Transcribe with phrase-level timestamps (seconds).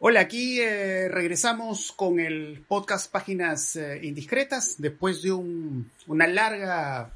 [0.00, 7.12] Hola, aquí eh, regresamos con el podcast Páginas eh, Indiscretas después de una larga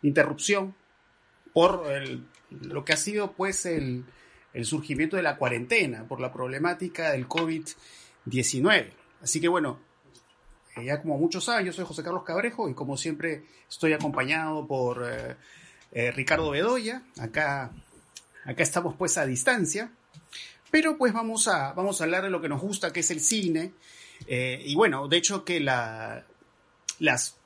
[0.00, 0.74] interrupción
[1.52, 1.84] por
[2.48, 4.06] lo que ha sido pues el,
[4.62, 8.90] surgimiento de la cuarentena, por la problemática del COVID-19.
[9.20, 9.78] Así que bueno,
[10.76, 14.66] eh, ya como muchos saben, yo soy José Carlos Cabrejo y como siempre estoy acompañado
[14.66, 15.06] por
[15.92, 17.02] Ricardo Bedoya.
[17.18, 17.70] Acá,
[18.46, 19.90] acá estamos pues a distancia.
[20.74, 23.20] Pero pues vamos a, vamos a hablar de lo que nos gusta, que es el
[23.20, 23.74] cine.
[24.26, 26.26] Eh, y bueno, de hecho que la,
[26.98, 27.36] las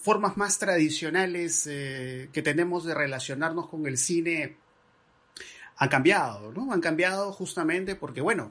[0.00, 4.56] formas más tradicionales eh, que tenemos de relacionarnos con el cine
[5.76, 6.72] han cambiado, ¿no?
[6.72, 8.50] Han cambiado justamente porque, bueno,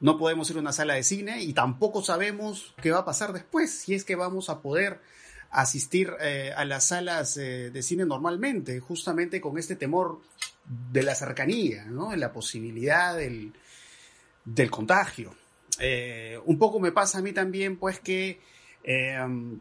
[0.00, 3.32] no podemos ir a una sala de cine y tampoco sabemos qué va a pasar
[3.32, 5.00] después, si es que vamos a poder
[5.50, 10.20] asistir eh, a las salas de cine normalmente, justamente con este temor
[10.70, 12.14] de la cercanía, ¿no?
[12.14, 13.52] la posibilidad del,
[14.70, 15.34] contagio.
[15.78, 18.40] Eh, un poco me pasa a mí también, pues que,
[18.84, 19.60] em,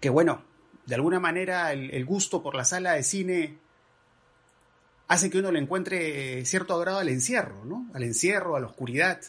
[0.00, 0.42] que bueno,
[0.86, 3.58] de alguna manera el, gusto por la sala de cine
[5.06, 7.88] hace que uno le encuentre cierto agrado al encierro, ¿no?
[7.94, 9.20] Al encierro, a la oscuridad.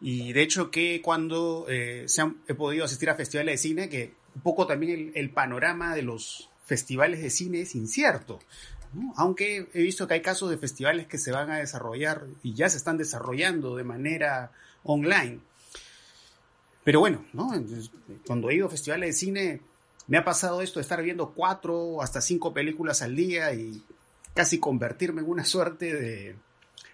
[0.00, 4.14] Y de hecho que cuando eh, se he podido asistir a festivales de cine, que
[4.38, 8.38] un poco también el, panorama de los festivales de cine es incierto.
[9.16, 12.68] Aunque he visto que hay casos de festivales que se van a desarrollar y ya
[12.68, 14.52] se están desarrollando de manera
[14.84, 15.40] online.
[16.84, 17.24] Pero bueno,
[18.26, 19.60] cuando he ido a festivales de cine,
[20.06, 23.82] me ha pasado esto de estar viendo cuatro hasta cinco películas al día y
[24.34, 26.36] casi convertirme en una suerte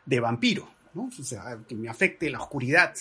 [0.07, 1.11] de, vampiro, ¿no?
[1.17, 2.95] O sea, que me afecte la oscuridad,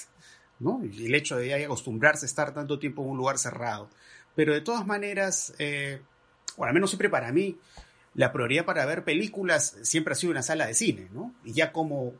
[0.60, 0.84] ¿no?
[0.84, 3.90] Y el hecho de acostumbrarse a estar tanto tiempo en un lugar cerrado.
[4.36, 6.02] Pero de todas maneras, eh,
[6.58, 7.58] o al menos siempre para mí,
[8.16, 11.34] la prioridad para ver películas siempre ha sido una sala de cine, ¿no?
[11.44, 12.14] Y ya como,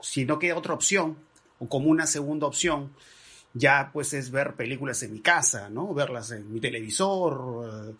[0.00, 1.18] si no queda otra opción,
[1.58, 2.92] o como una segunda opción,
[3.54, 5.92] ya pues es ver películas en mi casa, ¿no?
[5.94, 7.94] Verlas en mi televisor, eh,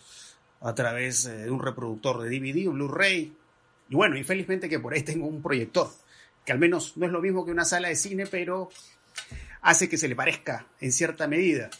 [0.60, 3.36] a través eh, de un reproductor de DVD, un Blu-ray.
[3.88, 5.90] Y bueno, infelizmente que por ahí tengo un proyector,
[6.44, 8.70] que al menos no es lo mismo que una sala de cine, pero
[9.62, 11.70] hace que se le parezca en cierta medida.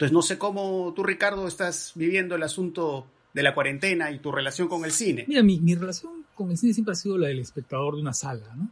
[0.00, 4.32] Entonces no sé cómo tú, Ricardo, estás viviendo el asunto de la cuarentena y tu
[4.32, 5.26] relación con el cine.
[5.28, 8.14] Mira, mi, mi, relación con el cine siempre ha sido la del espectador de una
[8.14, 8.70] sala, ¿no?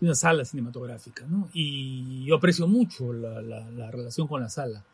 [0.00, 1.48] De una sala cinematográfica, ¿no?
[1.52, 4.84] Y yo aprecio mucho la, la, relación con la sala.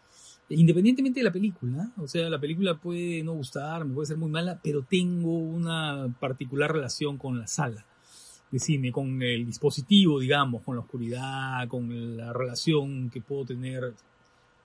[0.50, 4.60] Independientemente de la película, o sea, la película puede no gustarme, puede ser muy mala,
[4.62, 7.82] pero tengo una particular relación con la sala
[8.50, 13.94] de cine, con el dispositivo, digamos, con la oscuridad, con la relación que puedo tener,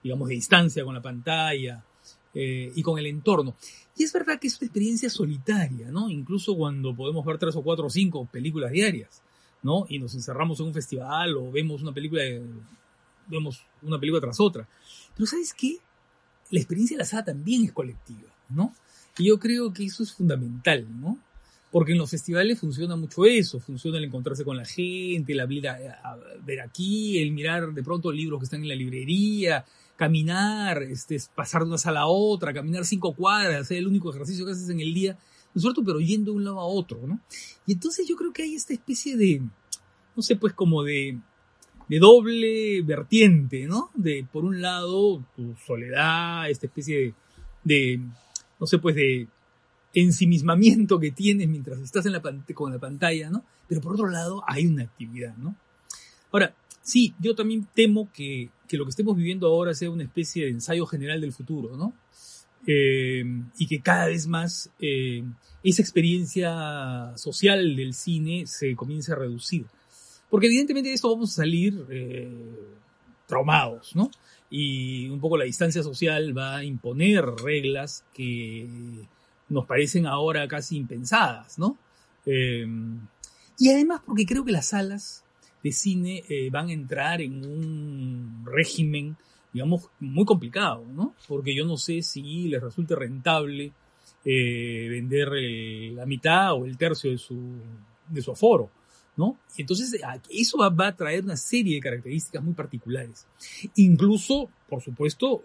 [0.04, 1.84] digamos, de distancia con la pantalla
[2.34, 3.56] eh, y con el entorno.
[3.98, 6.10] Y es verdad que es una experiencia solitaria, ¿no?
[6.10, 9.24] Incluso cuando podemos ver tres o cuatro o cinco películas diarias,
[9.64, 9.88] ¿no?
[9.90, 12.22] Y nos encerramos en un festival o vemos una película,
[13.28, 14.68] vemos una película tras otra.
[15.16, 15.78] Pero ¿sabes qué?
[16.52, 18.76] La experiencia de la sala también es colectiva, ¿no?
[19.18, 21.18] Y yo creo que eso es fundamental, ¿no?
[21.72, 25.68] Porque en los festivales funciona mucho eso, funciona el encontrarse con la gente, el abrir
[25.68, 29.66] a ver aquí, el mirar de pronto libros que están en la librería,
[29.98, 34.46] caminar, este, pasar de una sala a otra, caminar cinco cuadras, hacer el único ejercicio
[34.46, 35.14] que haces en el día,
[35.54, 35.84] ¿no es cierto?
[35.84, 37.20] Pero yendo de un lado a otro, ¿no?
[37.66, 39.42] Y entonces yo creo que hay esta especie de,
[40.16, 41.18] no sé, pues como de,
[41.90, 43.90] de doble vertiente, ¿no?
[43.96, 47.14] De, por un lado, tu soledad, esta especie de,
[47.64, 48.02] de
[48.60, 49.28] no sé, pues de
[49.94, 52.22] ensimismamiento que tienes mientras estás en la
[52.54, 53.44] con la pantalla, ¿no?
[53.68, 55.56] Pero por otro lado, hay una actividad, ¿no?
[56.38, 56.54] Ahora,
[56.84, 60.86] sí, yo también temo que, lo que estemos viviendo ahora sea una especie de ensayo
[60.86, 61.96] general del futuro, ¿no?
[62.68, 63.24] Eh,
[63.58, 65.24] y que cada vez más eh,
[65.64, 69.66] esa experiencia social del cine se comience a reducir.
[70.30, 72.30] Porque evidentemente de esto vamos a salir eh,
[73.26, 74.12] traumados, ¿no?
[74.52, 78.68] Y un poco la distancia social va a imponer reglas que
[79.50, 81.80] nos parecen ahora casi impensadas, ¿no?
[83.60, 85.24] y además porque creo que las salas
[85.64, 89.16] de cine eh, van a entrar en un régimen,
[89.52, 91.16] digamos, muy complicado, ¿no?
[91.28, 93.72] Porque yo no sé si les resulte rentable
[94.24, 97.40] eh, vender eh, la mitad o el tercio de su,
[98.10, 98.70] de su aforo.
[99.16, 99.36] ¿No?
[99.58, 100.00] Entonces,
[100.30, 103.26] eso va, a traer una serie de características muy particulares.
[103.74, 105.42] Incluso, por supuesto,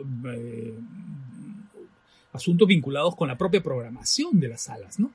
[2.34, 5.10] asuntos vinculados con la propia programación de las salas, ¿no?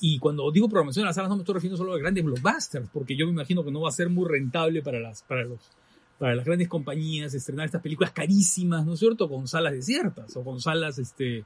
[0.00, 2.88] Y cuando digo programación en las salas no me estoy refiriendo solo a grandes blockbusters,
[2.92, 5.60] porque yo me imagino que no va a ser muy rentable para las, para los,
[6.18, 9.28] para las grandes compañías estrenar estas películas carísimas, ¿no es cierto?
[9.28, 11.44] Con salas desiertas o con salas, este,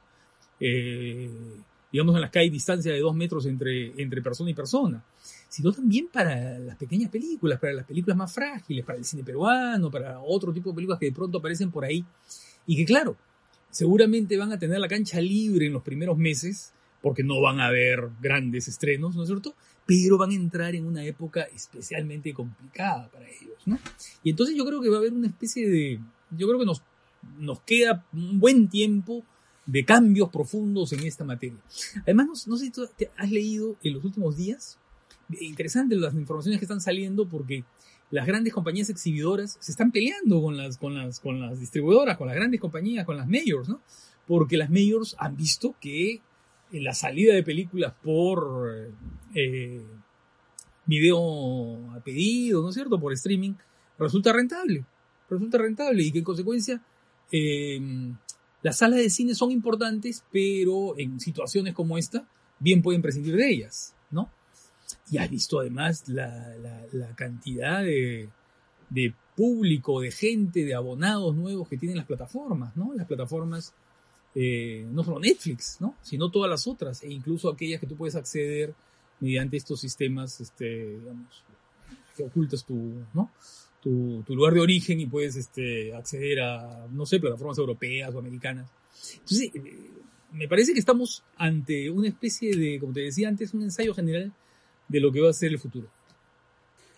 [0.58, 1.30] eh,
[1.92, 5.02] digamos, en las que hay distancia de dos metros entre, entre persona y persona.
[5.48, 9.90] sino también para las pequeñas películas, para las películas más frágiles, para el cine peruano,
[9.90, 12.04] para otro tipo de películas que de pronto aparecen por ahí.
[12.66, 13.16] Y que claro,
[13.70, 17.66] seguramente van a tener la cancha libre en los primeros meses, porque no van a
[17.66, 19.54] haber grandes estrenos, ¿no es cierto?
[19.86, 23.78] Pero van a entrar en una época especialmente complicada para ellos, ¿no?
[24.22, 26.00] Y entonces yo creo que va a haber una especie de,
[26.36, 26.82] yo creo que nos,
[27.38, 29.24] nos queda un buen tiempo
[29.66, 31.58] de cambios profundos en esta materia.
[32.02, 34.78] Además, no, sé si tú has leído en los últimos días,
[35.40, 37.64] interesante las informaciones que están saliendo porque
[38.10, 42.26] las grandes compañías exhibidoras se están peleando con las, con las, con las distribuidoras, con
[42.26, 43.80] las grandes compañías, con las mayors, ¿no?
[44.26, 46.20] Porque las mayors han visto que
[46.72, 48.92] la salida de películas por
[49.34, 49.82] eh,
[50.86, 53.00] video a pedido, ¿no es cierto?
[53.00, 53.54] Por streaming,
[53.98, 54.84] resulta rentable.
[55.28, 56.82] Resulta rentable y que en consecuencia
[57.32, 57.80] eh,
[58.62, 62.26] las salas de cine son importantes, pero en situaciones como esta,
[62.58, 64.30] bien pueden prescindir de ellas, ¿no?
[65.10, 68.28] Y has visto además la, cantidad de,
[69.36, 72.92] público, de gente, de abonados nuevos que tienen las plataformas, ¿no?
[72.94, 73.72] Las plataformas,
[74.34, 75.96] eh, no solo Netflix, ¿no?
[76.02, 78.74] Sino todas las otras, e incluso aquellas que tú puedes acceder
[79.18, 80.98] mediante estos sistemas, este,
[82.16, 82.94] que ocultas tu,
[84.28, 88.70] lugar de origen y puedes este, acceder a, no sé, plataformas europeas o americanas.
[89.14, 89.90] Entonces, eh,
[90.32, 94.32] me parece que estamos ante una especie de, como te decía antes, un ensayo general
[94.88, 95.88] de lo que va a ser el futuro.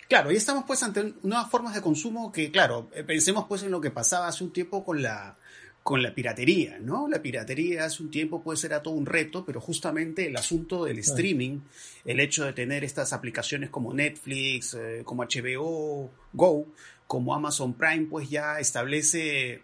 [0.09, 3.71] Claro, y estamos pues ante nuevas formas de consumo que, claro, eh, pensemos pues en
[3.71, 5.39] lo que pasaba hace un tiempo con la,
[5.83, 7.09] con la piratería, ¿no?
[7.09, 10.85] La piratería hace un tiempo puede ser a todo un reto, pero justamente el asunto
[10.85, 11.61] del streaming,
[12.05, 16.67] el hecho de tener estas aplicaciones como Netflix, eh, como HBO Go,
[17.07, 19.63] como Amazon Prime, pues ya establece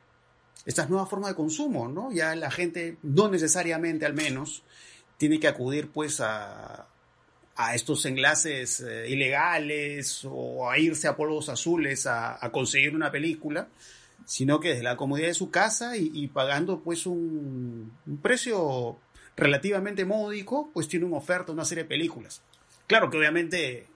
[0.67, 2.11] estas nuevas formas de consumo, ¿no?
[2.11, 4.65] Ya la gente, no necesariamente al menos,
[5.19, 6.89] tiene que acudir pues a,
[7.55, 13.13] a estos enlaces eh, ilegales o a irse a polvos azules a, a conseguir una
[13.13, 13.69] película,
[14.29, 17.91] sino que desde la comodidad de su casa y, pagando pues un,
[18.21, 18.99] precio
[19.35, 22.43] relativamente módico, pues tiene una oferta, una serie de películas.
[22.87, 23.87] Claro que obviamente,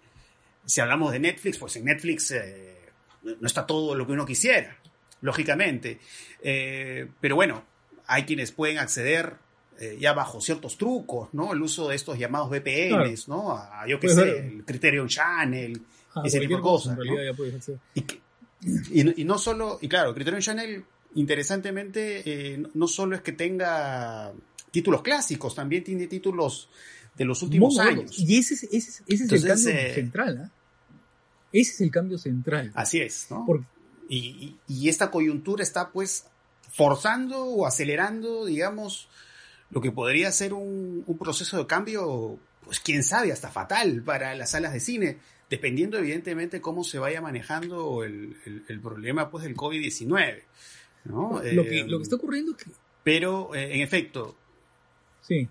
[0.64, 2.78] si hablamos de Netflix, pues en Netflix eh,
[3.22, 4.74] no está todo lo que uno quisiera,
[5.20, 6.00] lógicamente.
[6.40, 7.62] Eh, pero bueno,
[8.06, 9.34] hay quienes pueden acceder
[9.78, 11.52] eh, ya bajo ciertos trucos, ¿no?
[11.52, 13.52] El uso de estos llamados VPNs, ¿no?
[13.54, 15.78] A, yo qué sé, el Criterion Channel,
[16.14, 16.98] ah, ese tipo de cosas.
[18.62, 19.18] Acceder.
[19.18, 24.32] Y, no solo, y claro, Criterion Channel, interesantemente, eh, no solo es que tenga
[24.70, 26.68] títulos clásicos, también tiene títulos
[27.16, 28.18] de los últimos años.
[28.18, 30.50] Y ese es, ese es, el cambio eh, central, ¿ah?
[31.52, 32.72] Ese es el cambio central.
[32.74, 33.46] Así es, ¿no?
[34.08, 36.26] y, y, esta coyuntura está pues
[36.70, 39.08] forzando o acelerando, digamos,
[39.70, 44.34] lo que podría ser un, un proceso de cambio, pues quién sabe, hasta fatal para
[44.34, 45.18] las salas de cine
[45.52, 50.44] dependiendo evidentemente cómo se vaya manejando el, problema pues, del COVID-19.
[51.04, 51.42] ¿no?
[51.44, 52.70] Lo, que, lo que está ocurriendo es que...
[53.04, 54.34] Pero, eh, en efecto...
[55.20, 55.46] Sí.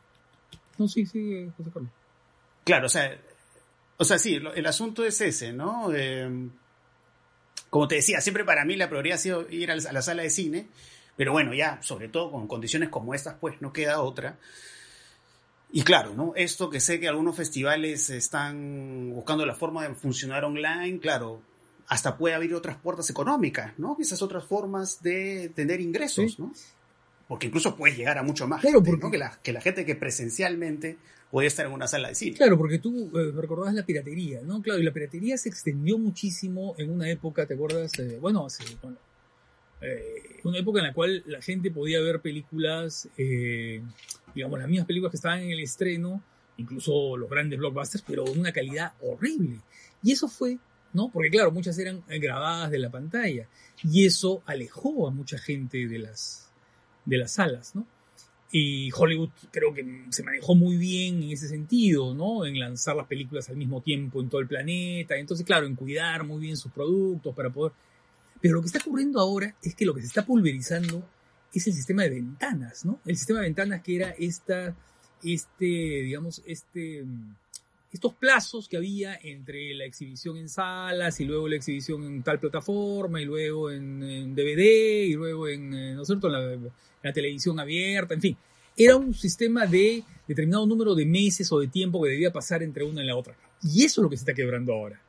[0.80, 1.92] No, sí, sí, José Carlos.
[2.63, 3.15] Claro, o sea,
[3.98, 5.94] o sea, sí, el asunto es ese, ¿no?
[5.94, 6.50] Eh,
[7.69, 10.31] como te decía, siempre para mí la prioridad ha sido ir a la sala de
[10.31, 10.68] cine,
[11.15, 14.39] pero bueno, ya, sobre todo con condiciones como estas, pues no queda otra.
[15.73, 16.33] Y claro, ¿no?
[16.35, 21.41] Esto que sé que algunos festivales están buscando la forma de funcionar online, claro,
[21.88, 23.98] hasta puede abrir otras puertas económicas, ¿no?
[24.00, 26.51] Esas otras formas de tener ingresos, ¿no?
[27.27, 29.95] Porque incluso puedes llegar a mucho más claro, gente, que, la, que la gente que
[29.95, 30.98] presencialmente
[31.31, 32.36] podía estar en una sala de cine.
[32.36, 34.62] Claro, porque tú eh, recordabas la piratería, ¿no?
[34.62, 37.98] Claro, y la piratería se extendió muchísimo en una época, ¿te acuerdas?
[38.00, 38.98] Eh, bueno, hace, bueno,
[39.81, 43.81] eh, una época en la cual la gente podía ver películas eh,
[44.33, 46.21] digamos, las mismas películas que estaban en el estreno,
[46.57, 49.59] incluso los grandes blockbusters, pero de una calidad horrible.
[50.03, 50.57] Y eso fue,
[50.93, 51.09] ¿no?
[51.09, 53.47] Porque claro, muchas eran grabadas de la pantalla.
[53.83, 56.50] Y eso alejó a mucha gente de las,
[57.05, 57.85] de las salas, ¿no?
[58.53, 62.45] Y Hollywood creo que se manejó muy bien en ese sentido, ¿no?
[62.45, 65.15] En lanzar las películas al mismo tiempo en todo el planeta.
[65.15, 67.71] Entonces, claro, en cuidar muy bien sus productos para poder...
[68.41, 71.07] Pero lo que está ocurriendo ahora es que lo que se está pulverizando
[71.53, 73.00] es el sistema de ventanas, ¿no?
[73.05, 74.75] El sistema de ventanas que era esta,
[75.24, 77.05] este, digamos, este,
[77.91, 82.39] estos plazos que había entre la exhibición en salas y luego la exhibición en tal
[82.39, 86.71] plataforma y luego en, DVD y luego en, eh, ¿no es cierto?, en
[87.03, 88.38] la, televisión abierta, en fin.
[88.77, 92.86] Era un sistema de determinado número de meses o de tiempo que debía pasar entre
[92.86, 93.36] una y la otra.
[93.62, 95.01] Y eso es lo que se está quebrando ahora,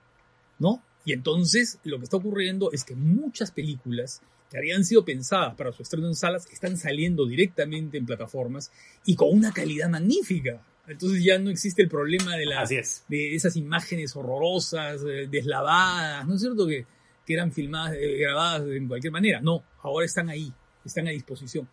[0.59, 0.83] ¿no?
[1.05, 5.73] Y entonces lo que está ocurriendo es que muchas películas que habían sido pensadas para
[5.73, 8.71] su estreno en salas están saliendo directamente en plataformas
[9.07, 13.05] y con una calidad magnífica, Entonces ya no existe el problema de, la, Así es.
[13.09, 16.67] de esas imágenes horrorosas, eh, deslavadas, ¿no es cierto?
[16.67, 16.85] Que,
[17.25, 19.41] que eran filmadas, eh, grabadas de cualquier manera.
[19.41, 20.53] No, ahora están ahí,
[20.85, 21.67] están a disposición.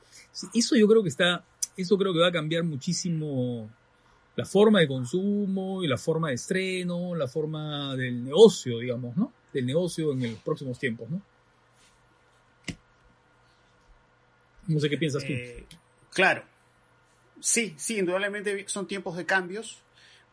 [0.54, 1.44] Eso yo creo que está,
[1.76, 3.70] eso creo que va a cambiar muchísimo
[4.40, 9.34] la forma de consumo y la forma de estreno, la forma del negocio, digamos, ¿no?
[9.52, 11.22] Del negocio en los próximos tiempos, ¿no?
[14.68, 15.34] No sé qué piensas tú.
[15.34, 15.66] Eh,
[16.14, 16.46] claro.
[17.42, 19.80] Sí, sí, indudablemente son tiempos de cambios,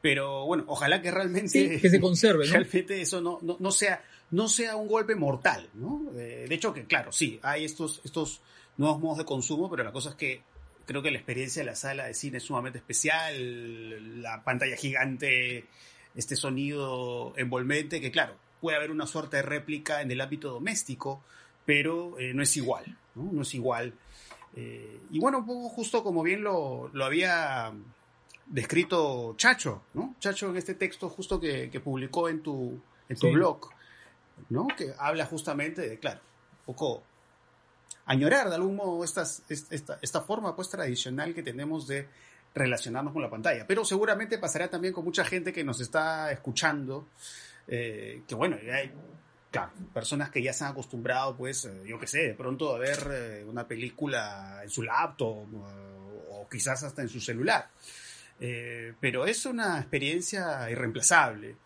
[0.01, 2.53] pero bueno, ojalá que realmente, Sí, que se conserve, ¿no?
[2.53, 6.13] realmente eso no, no, no sea, no sea un golpe mortal, ¿no?
[6.17, 8.41] Eh, de hecho que, claro, sí, hay estos, estos
[8.77, 10.43] nuevos modos de consumo, pero la cosa es que
[10.87, 15.67] creo que la experiencia de la sala de cine es sumamente especial, la pantalla gigante,
[16.15, 21.23] este sonido envolvente, que claro, puede haber una suerte de réplica en el ámbito doméstico,
[21.65, 23.31] pero eh, no es igual, ¿no?
[23.33, 23.93] No es igual.
[24.55, 27.73] Eh, y bueno, un poco justo como bien lo, lo había
[28.47, 30.15] descrito Chacho, ¿no?
[30.21, 33.33] Chacho en este texto justo que, que publicó en tu, en tu Sí.
[33.33, 33.69] blog,
[34.49, 34.69] ¿no?
[34.69, 36.21] Que habla justamente de, claro,
[36.67, 37.03] un poco
[38.07, 42.09] añorar de algún modo estas, es- esta, esta forma pues tradicional que tenemos de
[42.55, 43.67] relacionarnos con la pantalla.
[43.67, 47.09] Pero seguramente pasará también con mucha gente que nos está escuchando,
[47.69, 48.93] eh, que bueno, hay
[49.51, 52.79] claro, personas que ya se han acostumbrado, pues, eh, yo qué sé, de pronto a
[52.79, 55.47] ver eh, una película en su laptop
[56.31, 57.69] o quizás hasta en su celular.
[58.39, 61.57] Eh, pero es una experiencia irreemplazable,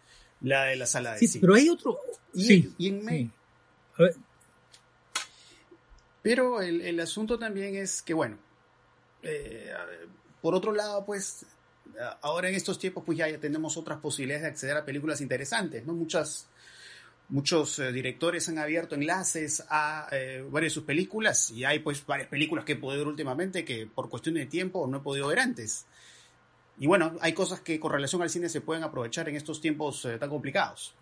[0.43, 1.41] la de la sala de Sí, cine.
[1.43, 1.99] pero hay otro.
[2.33, 3.31] Y, sí, y en sí.
[3.99, 4.15] A ver,
[6.23, 8.39] Pero el, el asunto también es que, bueno,
[9.23, 9.71] eh,
[10.41, 11.45] por otro lado, pues,
[12.23, 15.93] ahora en estos tiempos, pues ya, tenemos otras posibilidades de acceder a películas interesantes, ¿no?
[15.93, 16.49] Muchas,
[17.29, 22.05] muchos eh, directores han abierto enlaces a eh, varias de sus películas y hay, pues,
[22.07, 25.29] varias películas que he podido ver últimamente que por cuestión de tiempo no he podido
[25.29, 25.87] ver antes.
[26.79, 30.09] Y bueno, hay cosas que con relación al cine se pueden aprovechar en estos tiempos
[30.19, 30.95] tan complicados.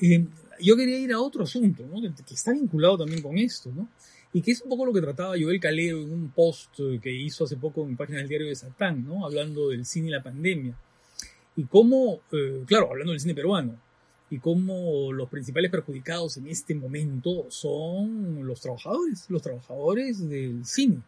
[0.00, 0.26] Eh,
[0.60, 2.00] yo quería ir a otro asunto, ¿no?
[2.00, 3.88] que, está vinculado también con esto, ¿no?
[4.32, 7.44] y que es un poco lo que trataba Joel Calero en un post que hizo
[7.44, 9.24] hace poco en página del diario de Satán, ¿no?
[9.24, 10.76] hablando del cine y la pandemia.
[11.56, 13.78] Y cómo, eh, claro, hablando del cine peruano,
[14.30, 21.02] y cómo los principales perjudicados en este momento son los trabajadores, los trabajadores del cine.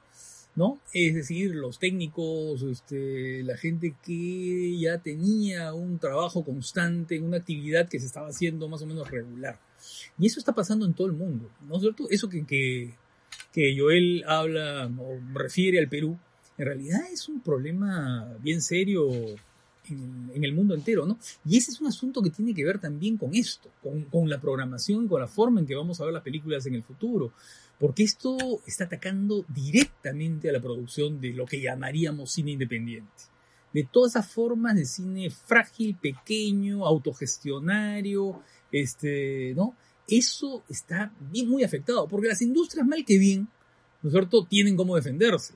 [0.56, 0.80] ¿No?
[0.94, 7.88] Es decir, los técnicos, este, la gente que ya tenía un trabajo constante, una actividad
[7.88, 9.60] que se estaba haciendo más o menos regular.
[10.18, 12.06] Y eso está pasando en todo el mundo, ¿no es cierto?
[12.10, 12.94] Eso que, que,
[13.52, 16.18] que Joel habla o refiere al Perú,
[16.56, 19.06] en realidad es un problema bien serio
[19.90, 21.19] en, en, el mundo entero, ¿no?
[21.45, 24.40] Y ese es un asunto que tiene que ver también con esto, con, con la
[24.40, 27.33] programación, con la forma en que vamos a ver las películas en el futuro
[27.78, 33.11] porque esto está atacando directamente a la producción de lo que llamaríamos cine independiente.
[33.73, 38.40] De todas esas formas de cine frágil, pequeño, autogestionario,
[38.73, 39.75] este, ¿no?
[40.09, 43.49] Eso está bien muy afectado, porque las industrias mal que bien,
[44.02, 45.55] ¿no es cierto?, tienen cómo defenderse.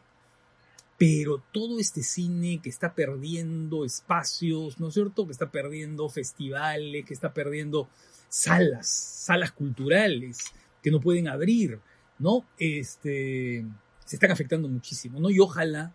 [1.01, 7.07] Pero todo este cine que está perdiendo espacios, ¿no es cierto?, que está perdiendo festivales,
[7.07, 7.89] que está perdiendo
[8.29, 10.45] salas, salas culturales,
[10.83, 11.79] que no pueden abrir,
[12.19, 12.45] ¿no?
[12.59, 13.65] Este,
[14.05, 15.31] se están afectando muchísimo, ¿no?
[15.31, 15.91] Y ojalá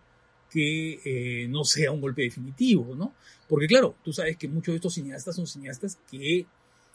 [0.49, 3.13] que eh, no sea un golpe definitivo, ¿no?
[3.47, 6.47] Porque claro, tú sabes que muchos de estos cineastas son cineastas que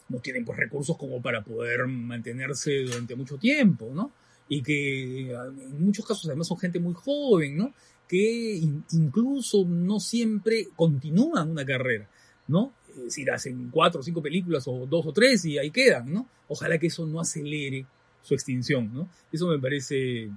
[0.09, 4.11] no tienen pues recursos como para poder mantenerse durante mucho tiempo, ¿no?
[4.49, 7.73] Y que en muchos casos además son gente muy joven, ¿no?
[8.11, 12.09] Que in incluso no siempre continúan una carrera,
[12.49, 12.73] ¿no?
[12.89, 16.27] Es decir, hacen cuatro o cinco películas o dos o tres y ahí quedan, ¿no?
[16.49, 17.85] Ojalá que eso no acelere
[18.21, 19.07] su extinción, ¿no?
[19.31, 20.29] Eso me parece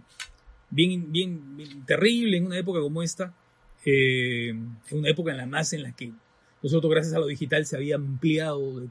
[0.71, 3.35] bien, bien, terrible en una época como esta,
[3.85, 6.12] eh, en una época en la más en la que
[6.62, 8.88] nosotros gracias a lo digital se había ampliado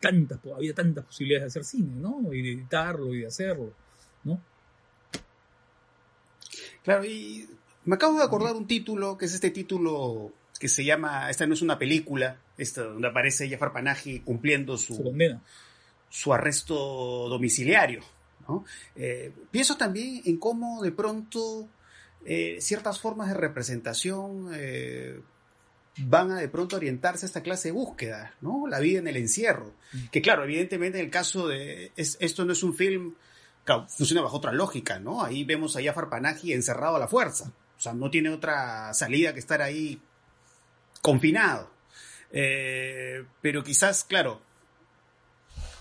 [0.00, 2.32] tantas, había tantas posibilidades de hacer cine, ¿no?
[2.32, 3.74] Y de editarlo y de hacerlo,
[4.24, 4.40] ¿no?
[6.82, 7.46] Claro, y
[7.84, 11.54] me acabo de acordar un título, que es este título que se llama, esta no
[11.54, 15.42] es una película, esta donde aparece Jafar Panahi cumpliendo su, su condena.
[16.08, 18.02] su arresto domiciliario.
[18.48, 18.64] ¿no?
[18.94, 21.68] Eh, pienso también en cómo de pronto
[22.24, 25.20] eh, ciertas formas de representación eh,
[25.98, 28.66] van a de pronto orientarse a esta clase de búsqueda, ¿no?
[28.66, 29.72] La vida en el encierro.
[30.10, 31.92] Que claro, evidentemente en el caso de...
[31.96, 33.14] Es, esto no es un film...
[33.64, 35.22] Claro, funciona bajo otra lógica, ¿no?
[35.22, 37.52] Ahí vemos a Jafar Panahi encerrado a la fuerza.
[37.82, 40.00] O sea, no tiene otra salida que estar ahí
[41.00, 41.68] confinado.
[42.30, 44.40] Eh, pero quizás, claro,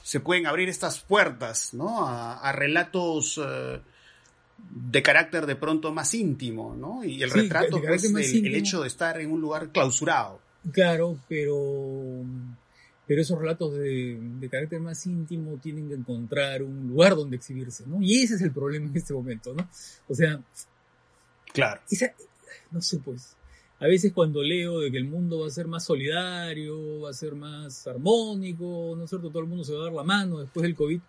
[0.01, 2.07] se pueden abrir estas puertas, ¿no?
[2.07, 3.79] A, a relatos eh,
[4.57, 7.03] de carácter de pronto más íntimo, ¿no?
[7.03, 10.39] Y el retrato, pues, el, hecho de estar en un lugar clausurado.
[10.71, 12.25] Claro, pero,
[13.05, 18.01] pero esos relatos de, carácter más íntimo tienen que encontrar un lugar donde exhibirse, ¿no?
[18.01, 19.69] Y ese es el problema en este momento, ¿no?
[20.07, 20.41] O sea,
[21.53, 21.81] claro.
[22.71, 23.35] no sé, pues,
[23.79, 27.13] a veces cuando leo de que el mundo va a ser más solidario, va a
[27.13, 29.29] ser más armónico, ¿no es cierto?
[29.29, 30.99] Todo el mundo se va a dar la mano después del COVID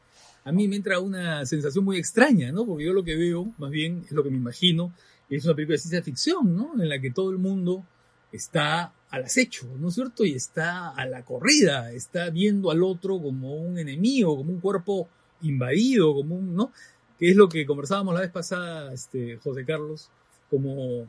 [0.45, 2.67] a mí me entra una sensación muy extraña, ¿no?
[2.67, 4.93] Porque yo lo que veo, más bien, es lo que me imagino,
[5.31, 6.73] es una película de ciencia ficción, ¿no?
[6.81, 7.85] En la que todo el mundo
[8.33, 10.25] está al acecho, ¿no es cierto?
[10.25, 15.09] Y está a la corrida, está viendo al otro como un enemigo, como un cuerpo
[15.43, 16.73] invadido, como un, ¿no?
[17.19, 20.11] Que es lo que conversábamos la vez pasada, este, José Carlos,
[20.53, 21.07] como,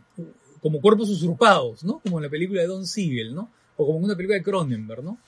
[0.62, 2.00] como cuerpos usurpados, ¿no?
[2.00, 3.52] Como en la película de Don Siegel, ¿no?
[3.76, 5.20] O como en una película de Cronenberg, ¿no?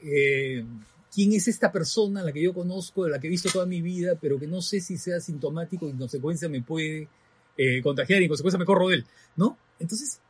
[0.00, 0.64] Eh,
[1.12, 4.16] quién es esta persona, la que yo conozco, la que he visto toda mi vida,
[4.20, 7.08] pero que no sé si sea sintomático y en consecuencia me puede
[7.56, 9.06] eh, contagiar y en consecuencia me corro de él,
[9.36, 9.58] ¿no?
[9.78, 10.20] Entonces,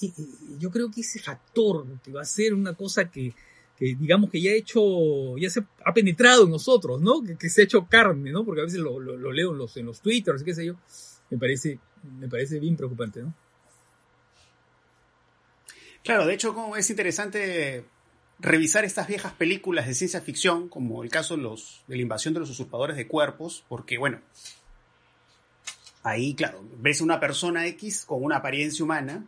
[0.00, 0.22] eh, eh,
[0.58, 3.34] yo creo que ese factor que va a ser una cosa que,
[3.78, 7.22] digamos que ya ha hecho, ya se ha penetrado en nosotros, ¿no?
[7.38, 8.44] Que, se ha hecho carne, ¿no?
[8.44, 10.76] Porque a veces lo, leo en los, en los twitters, qué sé yo,
[11.30, 13.34] me parece, me parece bien preocupante, ¿no?
[16.02, 17.84] Claro, de hecho, es interesante
[18.38, 22.50] revisar estas viejas películas de ciencia ficción, como el caso de, la invasión de los
[22.50, 24.20] usurpadores de cuerpos, porque bueno,
[26.02, 29.26] ahí, claro, ves una persona X con una apariencia humana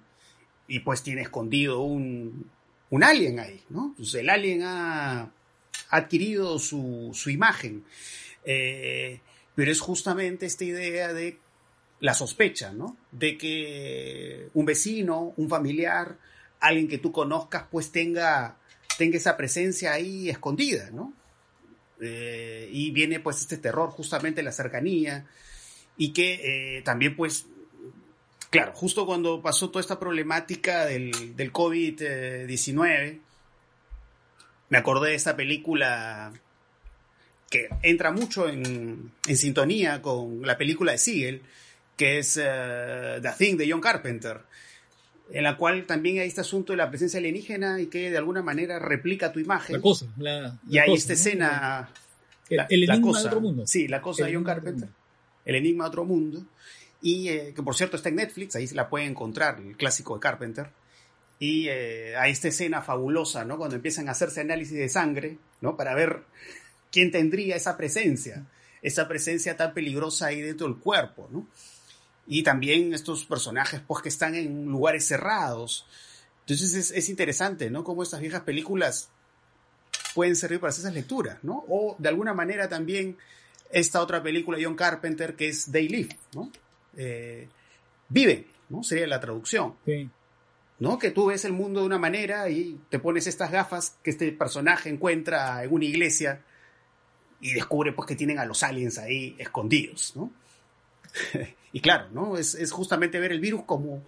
[0.69, 2.49] y pues tiene escondido un,
[2.91, 3.95] un alien ahí, ¿no?
[3.97, 5.33] Pues el alien ha,
[5.91, 7.85] adquirido su, su imagen.
[8.45, 9.21] Eh,
[9.55, 11.39] pero es justamente esta idea de
[12.01, 12.97] la sospecha, ¿no?
[13.11, 16.17] De que un vecino, un familiar,
[16.61, 18.57] alguien que tú conozcas, pues tenga
[18.99, 21.15] tenga esa presencia ahí escondida, ¿no?
[22.01, 25.27] Eh, y viene pues este terror justamente la cercanía
[25.97, 27.47] y que eh, también pues,
[28.51, 33.21] claro, justo cuando pasó toda esta problemática del, del COVID-19,
[34.69, 36.33] me acordé de esta película
[37.51, 41.43] que entra mucho en, en, sintonía con la película de Siegel,
[41.99, 44.41] que es eh, The Thing de John Carpenter
[45.31, 48.43] en la cual también hay este asunto de la presencia alienígena y que de alguna
[48.43, 49.77] manera replica tu imagen.
[49.77, 50.07] La cosa.
[50.17, 51.91] La, y hay esta escena.
[52.49, 53.67] el, enigma de otro mundo.
[53.67, 54.89] Sí, la cosa de John Carpenter.
[55.45, 56.45] El enigma de otro mundo.
[57.01, 60.15] Y eh, que por cierto está en Netflix, ahí se la puede encontrar, el clásico
[60.15, 60.71] de Carpenter.
[61.39, 63.59] Y eh, hay esta escena fabulosa, ¿no?
[63.59, 65.77] Cuando empiezan a hacerse análisis de sangre, ¿no?
[65.77, 66.23] Para ver
[66.91, 68.47] quién tendría esa presencia,
[68.83, 71.47] esa presencia tan peligrosa ahí dentro del cuerpo, ¿no?
[72.29, 75.87] Y también estos personajes pues que están en lugares cerrados.
[76.41, 77.83] Entonces es, interesante, ¿no?
[77.83, 79.09] Cómo estas viejas películas
[80.15, 81.65] pueden servir para hacer esas lecturas, ¿no?
[81.69, 83.17] O de alguna manera también
[83.71, 86.53] esta otra película de John Carpenter que es They Live, ¿no?
[86.97, 87.49] Eh,
[88.09, 88.83] viven, ¿no?
[88.83, 89.75] Sería la traducción.
[89.87, 90.09] Sí.
[90.81, 90.99] ¿No?
[90.99, 94.31] Que tú ves el mundo de una manera y te pones estas gafas que este
[94.33, 96.43] personaje encuentra en una iglesia
[97.41, 100.31] y descubre pues que tienen a los aliens ahí escondidos, ¿no?
[101.73, 102.37] y claro, ¿no?
[102.37, 104.03] Es, justamente ver el virus como,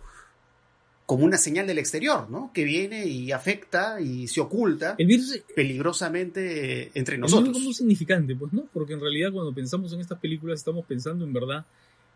[1.06, 2.50] como una señal del exterior, ¿no?
[2.52, 7.56] Que viene y afecta y se oculta el virus, peligrosamente entre nosotros.
[7.56, 8.68] Es como significante, pues, ¿no?
[8.72, 11.64] Porque en realidad cuando pensamos en estas películas estamos pensando en verdad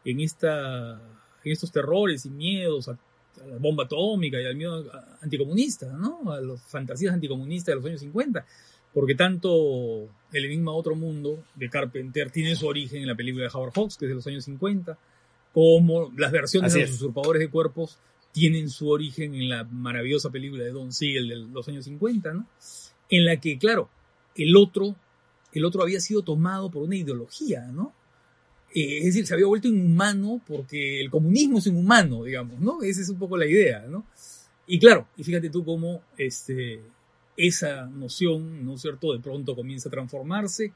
[0.05, 1.01] en, esta,
[1.45, 2.99] en estos terrores y miedos a,
[3.49, 4.89] la bomba atómica y al miedo
[5.21, 6.31] anticomunista, ¿no?
[6.33, 8.47] A las fantasías anticomunistas de los años 50
[8.95, 13.51] porque tanto El Enigma Otro Mundo de Carpenter tiene su origen en la película de
[13.53, 14.97] Howard Hawks, que es de los años 50,
[15.53, 17.99] como las versiones de los usurpadores de cuerpos
[18.33, 22.47] tienen su origen en la maravillosa película de Don Siegel de los años 50, ¿no?
[23.09, 23.89] En la que, claro,
[24.35, 24.97] el otro,
[25.53, 27.93] el otro había sido tomado por una ideología, ¿no?
[28.75, 32.83] Eh, es decir, se había vuelto inhumano porque el comunismo es inhumano, digamos, ¿no?
[32.83, 34.05] Esa es un poco la idea, ¿no?
[34.67, 36.81] Y claro, y fíjate tú cómo este,
[37.37, 40.73] esa noción, ¿no es cierto?, de pronto comienza a transformarse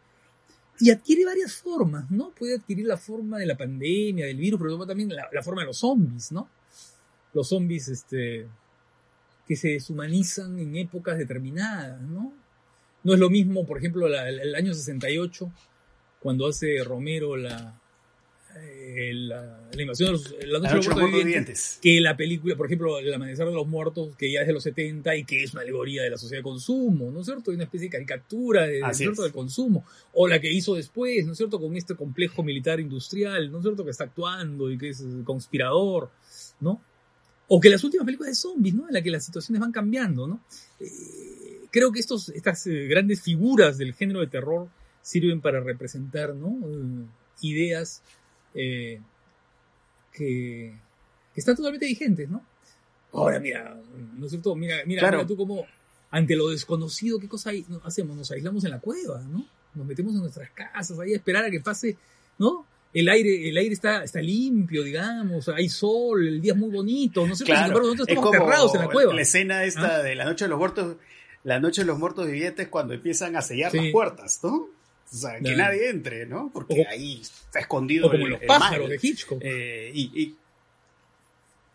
[0.81, 2.31] y adquiere varias formas, ¿no?
[2.31, 5.79] Puede adquirir la forma de la pandemia, del virus, pero también la, forma de los
[5.79, 6.49] zombies, ¿no?
[7.35, 8.47] Los zombies, este,
[9.47, 12.33] que se deshumanizan en épocas determinadas, ¿no?
[13.03, 15.53] No es lo mismo, por ejemplo, el año 68,
[16.21, 17.81] cuando hace Romero la,
[18.57, 20.13] eh, la, invasión de
[20.47, 24.33] los, la noche vivientes, que la película, por ejemplo, El amanecer de los muertos, que
[24.33, 27.11] ya es de los 70 y que es una alegoría de la sociedad de consumo,
[27.11, 27.51] ¿no es cierto?
[27.51, 29.85] una especie de caricatura de, del consumo.
[30.15, 31.61] O la que hizo después, ¿no es cierto?
[31.61, 33.85] Con este complejo militar industrial, ¿no es cierto?
[33.85, 36.11] Que está actuando y que es conspirador,
[36.61, 36.81] ¿no?
[37.49, 38.89] O que las últimas películas de zombies, ¿no?
[38.89, 40.41] En la que las situaciones van cambiando, ¿no?
[40.81, 44.69] Eh, creo que estos, estas eh, grandes figuras del género de terror
[45.03, 46.59] sirven para representar, ¿no?
[47.41, 48.03] ideas
[48.59, 49.01] eh,
[50.13, 50.75] que,
[51.35, 52.43] que están totalmente vigentes, ¿no?
[53.13, 53.75] Ahora, mira,
[54.17, 54.55] ¿no es cierto?
[54.55, 55.19] Mira, mira, Claro.
[55.19, 55.65] mira tú como
[56.11, 57.51] ante lo desconocido, ¿qué cosa
[57.85, 58.17] hacemos?
[58.17, 59.47] Nos aislamos en la cueva, ¿no?
[59.75, 61.97] Nos metemos en nuestras casas ahí a esperar a que pase,
[62.39, 62.67] ¿no?
[62.95, 67.27] El aire, el aire está, está limpio, digamos, hay sol, el día es muy bonito,
[67.27, 67.55] ¿no es cierto?
[67.55, 69.15] Sin embargo, nosotros es estamos como cerrados en la cueva.
[69.15, 70.03] La escena esta ¿Ah?
[70.03, 70.97] de la noche de los muertos,
[71.45, 73.77] la noche de los muertos vivientes cuando empiezan a sellar Sí.
[73.79, 74.69] las puertas, ¿no?
[75.13, 76.51] O sea, que nadie entre, ¿no?
[76.53, 79.41] Porque O- ahí está escondido O como el, los pájaros de Hitchcock.
[79.43, 80.37] Eh, y, y-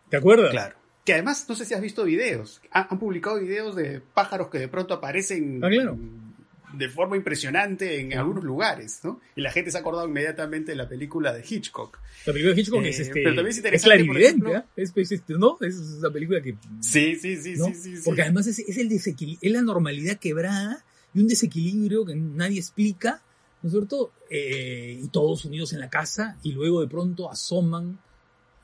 [0.09, 0.51] ¿Te acuerdas?
[0.51, 0.75] claro.
[1.05, 2.61] Que además, no sé si has visto videos.
[2.71, 5.97] Han, han publicado videos de pájaros que de pronto aparecen Ah, claro.
[6.73, 9.19] de forma impresionante en algunos lugares, ¿no?
[9.35, 11.99] Y la gente se ha acordado inmediatamente de la película de Hitchcock.
[12.25, 14.65] La película de Hitchcock Eh, es, este, pero también es es interesante, por clarividente, ejemplo-
[14.65, 14.73] ¿ah?
[14.77, 15.57] es, es, ¿no?
[15.59, 16.55] Es esa película que...
[16.79, 17.65] Sí, sí, sí, ¿no?
[17.65, 18.01] sí, sí, sí.
[18.05, 22.59] Porque además es, es el desequilibrio, es la normalidad quebrada y un desequilibrio que nadie
[22.59, 23.21] explica,
[23.61, 24.11] ¿no es cierto?
[24.29, 27.99] Eh, y todos unidos en la casa y luego de pronto asoman,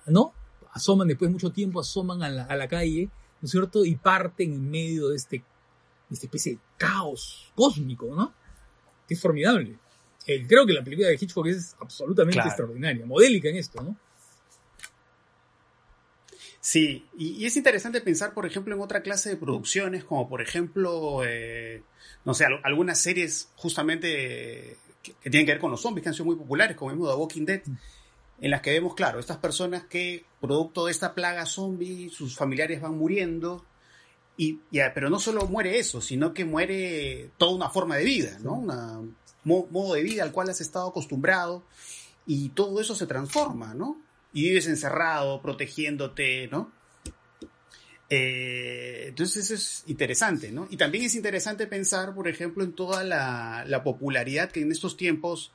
[0.07, 0.33] ¿no?
[0.73, 3.09] Asoman después de mucho tiempo, asoman a la, a la calle,
[3.41, 3.85] ¿no es cierto?
[3.85, 5.43] Y parten en medio de este, de
[6.13, 8.33] esta especie de caos cósmico, ¿no?
[9.07, 9.77] Que es formidable.
[10.27, 12.49] Eh, creo que la película de Hitchcock es absolutamente Claro.
[12.49, 13.97] extraordinaria, modélica en esto, ¿no?
[16.61, 20.41] Sí, y, y es interesante pensar, por ejemplo, en otra clase de producciones, como por
[20.41, 21.83] ejemplo, eh,
[22.25, 26.09] no sé, al- algunas series justamente que, que tienen que ver con los zombies, que
[26.09, 27.61] han sido muy populares, como vimos The Walking Dead,
[28.41, 32.81] en las que vemos, claro, estas personas que, producto de esta plaga zombie, sus familiares
[32.81, 33.65] van muriendo,
[34.37, 38.37] y, ya, pero no solo muere eso, sino que muere toda una forma de vida,
[38.41, 38.53] ¿no?
[38.53, 41.63] Un modo de vida al cual has estado acostumbrado,
[42.25, 43.97] y todo eso se transforma, ¿no?
[44.33, 46.71] Y vives encerrado, protegiéndote, ¿no?
[48.09, 50.67] Eh, entonces eso es interesante, ¿no?
[50.69, 54.97] Y también es interesante pensar, por ejemplo, en toda la, la popularidad que en estos
[54.97, 55.51] tiempos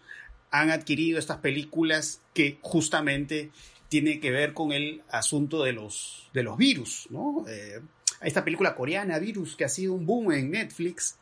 [0.51, 3.51] han adquirido estas películas que justamente
[3.89, 7.45] tienen que ver con el asunto de los, de los virus, ¿no?
[7.49, 7.81] Eh,
[8.21, 11.19] esta película coreana, Virus, que ha sido un boom en Netflix,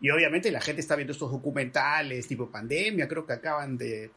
[0.00, 4.10] y obviamente la gente está viendo estos documentales tipo pandemia, creo que acaban de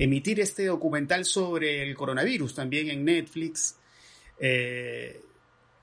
[0.00, 3.76] emitir este documental sobre el coronavirus también en Netflix.
[4.38, 5.22] Eh,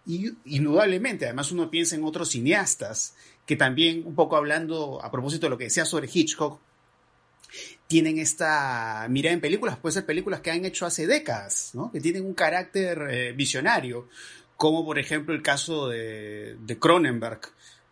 [0.08, 5.45] y indudablemente, además uno piensa en otros cineastas que también, un poco hablando a propósito
[5.45, 6.60] de lo que decía sobre Hitchcock,
[7.86, 11.91] tienen esta mirada en películas, puede ser películas que han hecho hace décadas, ¿no?
[11.91, 14.10] que tienen un carácter eh, visionario,
[14.58, 17.41] como por ejemplo el caso de, de Cronenberg,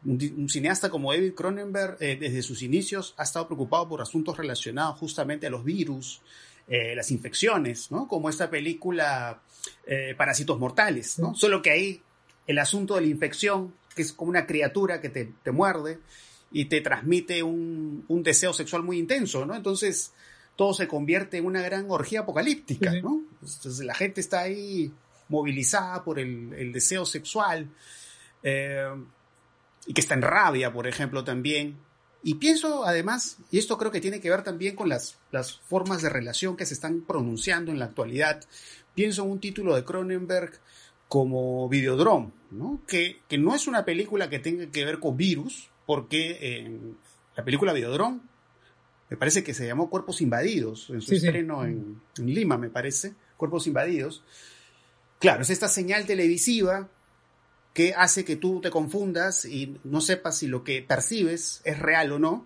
[0.05, 4.97] un, cineasta como David Cronenberg, eh, desde sus inicios, ha estado preocupado por asuntos relacionados
[4.99, 6.21] justamente a los virus,
[6.67, 8.07] eh, las infecciones, ¿no?
[8.07, 9.41] Como esta película
[9.85, 11.33] eh, Parásitos Mortales, ¿no?
[11.33, 11.41] Sí.
[11.41, 12.01] Solo que ahí
[12.47, 15.99] el asunto de la infección, que es como una criatura que te, te muerde
[16.51, 19.55] y te transmite un, un, deseo sexual muy intenso, ¿no?
[19.55, 20.11] Entonces
[20.55, 23.01] todo se convierte en una gran orgía apocalíptica, sí.
[23.01, 23.23] ¿no?
[23.41, 24.91] Entonces la gente está ahí
[25.27, 27.69] movilizada por el, el deseo sexual.
[28.43, 28.85] Eh,
[29.85, 31.77] y que está en rabia, por ejemplo, también.
[32.23, 36.01] Y pienso además, y esto creo que tiene que ver también con las, las formas
[36.01, 38.43] de relación que se están pronunciando en la actualidad,
[38.95, 40.59] pienso en un título de Cronenberg
[41.07, 42.81] como Videodrome, ¿no?
[42.87, 46.97] Que, que no es una película que tenga que ver con virus, porque en
[47.35, 48.21] la película Videodrome
[49.07, 51.69] me parece que se llamó Cuerpos Invadidos, en su sí, estreno sí.
[51.69, 54.23] En, en Lima, me parece, Cuerpos Invadidos.
[55.19, 56.89] Claro, es esta señal televisiva
[57.75, 62.13] que hace que tú te confundas y no sepas si lo que percibes es real
[62.13, 62.45] o no.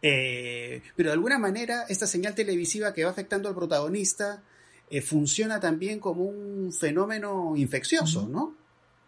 [0.00, 4.44] Eh, pero de alguna manera esta señal televisiva que va afectando al protagonista
[4.90, 8.28] eh, funciona también como un fenómeno infeccioso.
[8.28, 8.54] ¿no?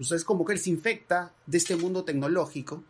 [0.01, 2.83] O sea, es como que él se infecta de este mundo tecnológico,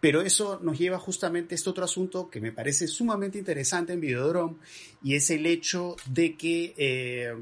[0.00, 4.00] pero eso nos lleva justamente a este otro asunto que me parece sumamente interesante en
[4.00, 4.56] Videodrome
[5.02, 6.74] y es el hecho de que...
[6.78, 7.34] Eh,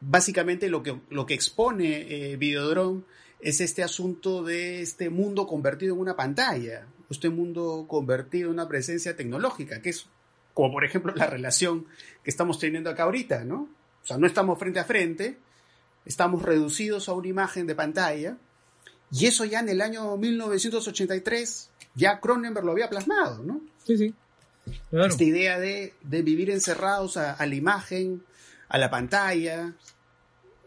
[0.00, 3.02] básicamente lo que, lo que expone eh, Videodrome
[3.40, 8.68] es este asunto de este mundo convertido en una pantalla, este mundo convertido en una
[8.68, 10.06] presencia tecnológica, que es
[10.54, 11.86] como por ejemplo la relación
[12.24, 13.68] que estamos teniendo acá ahorita, ¿no?
[14.02, 15.38] O sea, no estamos frente a frente,
[16.04, 18.38] estamos reducidos a una imagen de pantalla,
[19.12, 23.60] y eso ya en el año 1983, ya Cronenberg lo había plasmado, ¿no?
[23.84, 24.14] Sí, sí.
[24.90, 25.06] Claro.
[25.06, 28.24] Esta idea de, de vivir encerrados a, a la imagen,
[28.68, 29.74] a la pantalla.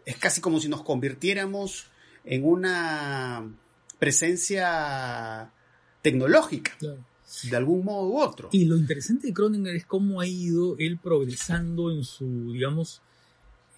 [0.04, 1.86] Es casi como si nos convirtiéramos
[2.24, 3.50] en una
[3.98, 5.52] presencia
[6.02, 7.04] tecnológica, claro.
[7.44, 8.48] de algún modo u otro.
[8.52, 13.02] Y lo interesante de Cronenberg es cómo ha ido él progresando en su, digamos,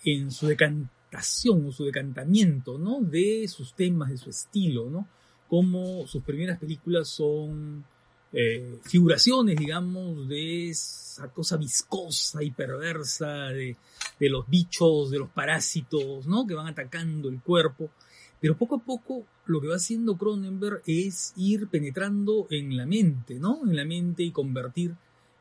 [0.04, 3.00] en su decantación o su decantamiento, ¿no?
[3.00, 5.08] De sus temas, de su estilo, ¿no?
[5.48, 7.84] Como sus primeras películas son
[8.32, 13.76] eh, figuraciones, digamos, de esa cosa viscosa y perversa de,
[14.18, 16.46] de, los bichos, de los parásitos, ¿no?
[16.46, 17.90] Que van atacando el cuerpo.
[18.40, 23.34] Pero poco a poco lo que va haciendo Cronenberg es ir penetrando en la mente,
[23.38, 23.60] ¿no?
[23.64, 24.94] En la mente y convertir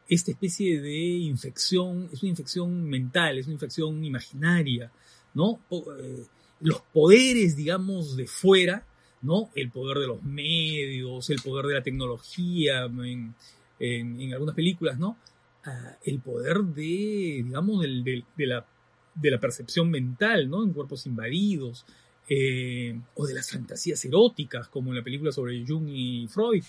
[0.08, 4.92] esta especie de infección, es una infección mental, es una infección imaginaria,
[5.34, 5.62] ¿no?
[5.72, 6.26] Eh,
[6.60, 8.86] los poderes, digamos, de fuera,
[9.22, 9.50] ¿no?
[9.56, 13.36] El poder de los medios, el poder de la tecnología, en,
[13.80, 15.18] en, algunas películas, ¿no?
[15.64, 18.66] Ah, el poder de, digamos, de, la,
[19.16, 20.64] de la percepción mental, ¿no?
[20.64, 21.86] En cuerpos invadidos,
[22.30, 26.64] eh, o de las fantasías eróticas, como en la película sobre Jung y Freud,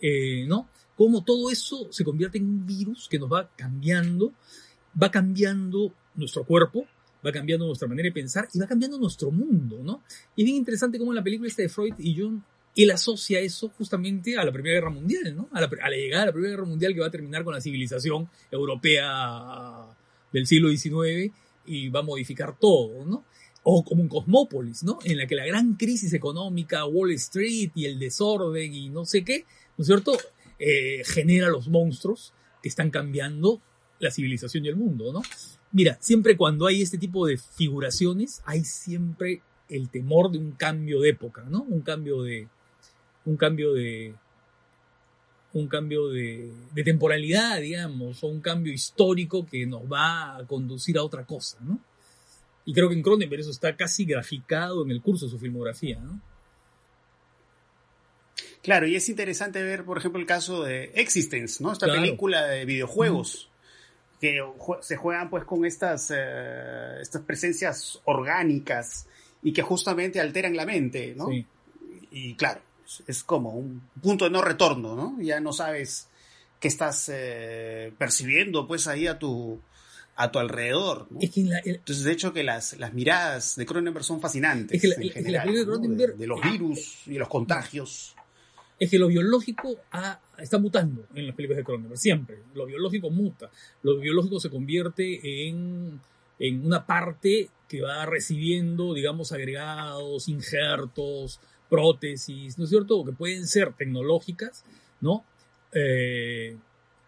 [0.00, 0.68] eh, ¿no?
[0.96, 4.32] Cómo todo eso se convierte en un virus que nos va cambiando,
[5.00, 6.86] va cambiando nuestro cuerpo,
[7.26, 10.02] va cambiando nuestra manera de pensar y va cambiando nuestro mundo, ¿no?
[10.34, 12.40] Y es bien interesante cómo en la película esta de Freud y Jung,
[12.76, 15.48] él asocia eso justamente a la Primera Guerra Mundial, ¿no?
[15.52, 17.54] A la, a la llegada de la Primera Guerra Mundial que va a terminar con
[17.54, 19.86] la civilización europea
[20.32, 21.32] del siglo XIX
[21.66, 23.24] y va a modificar todo, ¿no?
[23.68, 24.98] o como un cosmópolis, ¿no?
[25.02, 29.24] En la que la gran crisis económica, Wall Street y el desorden y no sé
[29.24, 29.44] qué,
[29.76, 30.16] ¿no es cierto?
[30.60, 33.60] Eh, genera los monstruos que están cambiando
[33.98, 35.22] la civilización y el mundo, ¿no?
[35.72, 41.00] Mira, siempre cuando hay este tipo de figuraciones, hay siempre el temor de un cambio
[41.00, 41.62] de época, ¿no?
[41.62, 42.48] Un cambio de.
[43.24, 44.14] un cambio de.
[45.52, 50.98] un cambio de, de temporalidad, digamos, o un cambio histórico que nos va a conducir
[50.98, 51.80] a otra cosa, ¿no?
[52.64, 56.00] Y creo que en Cronenberg eso está casi graficado en el curso de su filmografía,
[56.00, 56.20] ¿no?
[58.62, 61.72] Claro, y es interesante ver, por ejemplo, el caso de Existence, ¿no?
[61.72, 63.48] Esta película de videojuegos.
[64.20, 64.40] Que
[64.80, 69.06] se juegan pues con estas, eh, estas presencias orgánicas
[69.42, 71.28] y que justamente alteran la mente, ¿no?
[72.10, 72.60] Y claro,
[73.06, 75.16] es como un punto de no retorno, ¿no?
[75.20, 76.08] Ya no sabes
[76.60, 79.60] qué estás eh, percibiendo pues ahí a tu,
[80.16, 81.08] a tu alrededor.
[81.20, 84.82] Entonces, de hecho, que las, las miradas de Cronenberg son fascinantes.
[84.82, 88.15] Es que la, de, Cronenberg, de, los virus y los contagios.
[88.78, 89.76] Es que lo biológico
[90.38, 92.38] está mutando en las películas de Cronenberg, siempre.
[92.54, 93.50] Lo biológico muta.
[93.82, 96.00] Lo biológico se convierte en,
[96.38, 103.04] en una parte que va recibiendo, digamos, agregados, injertos, prótesis, ¿no es cierto?
[103.04, 104.64] Que pueden ser tecnológicas,
[105.00, 105.24] ¿no?
[105.72, 106.56] Eh,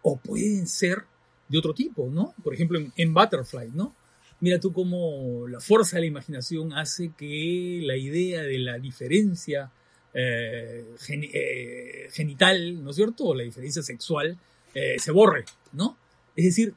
[0.01, 1.03] o pueden ser
[1.47, 2.33] de otro tipo, ¿no?
[2.43, 3.95] Por ejemplo, en, Butterfly, ¿no?
[4.39, 9.71] Mira tú cómo la fuerza de la imaginación hace que la idea de la diferencia
[10.13, 13.25] eh, eh, genital, ¿no es cierto?
[13.25, 14.37] O la diferencia sexual
[14.73, 15.97] eh, se borre, ¿no?
[16.35, 16.73] Es decir,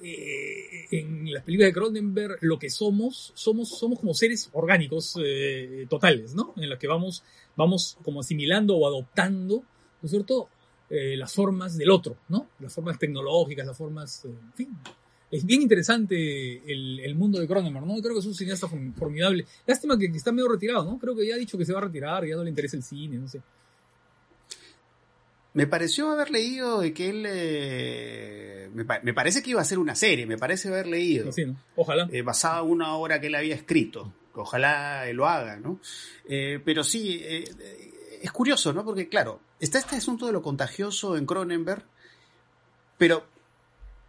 [0.00, 5.16] en las películas de Cronenberg lo que somos, somos, somos como seres orgánicos
[5.88, 6.54] totales, ¿no?
[6.56, 7.24] En los que vamos,
[7.56, 9.56] vamos como asimilando o adoptando,
[10.00, 10.50] ¿no es cierto?
[10.88, 12.48] Las formas del otro, ¿no?
[12.60, 14.78] Las formas tecnológicas, las formas, en fin.
[15.30, 18.00] Es bien interesante el, mundo de Cronenberg, ¿no?
[18.00, 19.44] Creo que es un cineasta formidable.
[19.66, 20.98] Lástima que, está medio retirado, ¿no?
[20.98, 22.82] Creo que ya ha dicho que se va a retirar, ya no le interesa el
[22.82, 23.42] cine, no sé.
[25.52, 27.24] Me pareció haber leído de que él.
[27.26, 31.30] Eh, me, parece que iba a ser una serie, me parece haber leído.
[31.32, 31.56] Sí, ¿no?
[31.76, 32.08] Ojalá.
[32.24, 34.12] basada en una obra que él había escrito.
[34.34, 35.80] Ojalá lo haga, ¿no?
[36.64, 37.20] pero sí,
[38.22, 38.84] es curioso, ¿no?
[38.84, 41.82] Porque, claro, está este asunto de lo contagioso en Cronenberg,
[42.96, 43.24] pero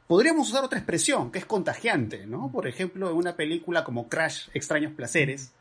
[0.10, 2.52] podríamos usar otra expresión, que es contagiante, ¿no?
[2.52, 5.52] Por ejemplo, en una película como Crash, Extraños Placeres,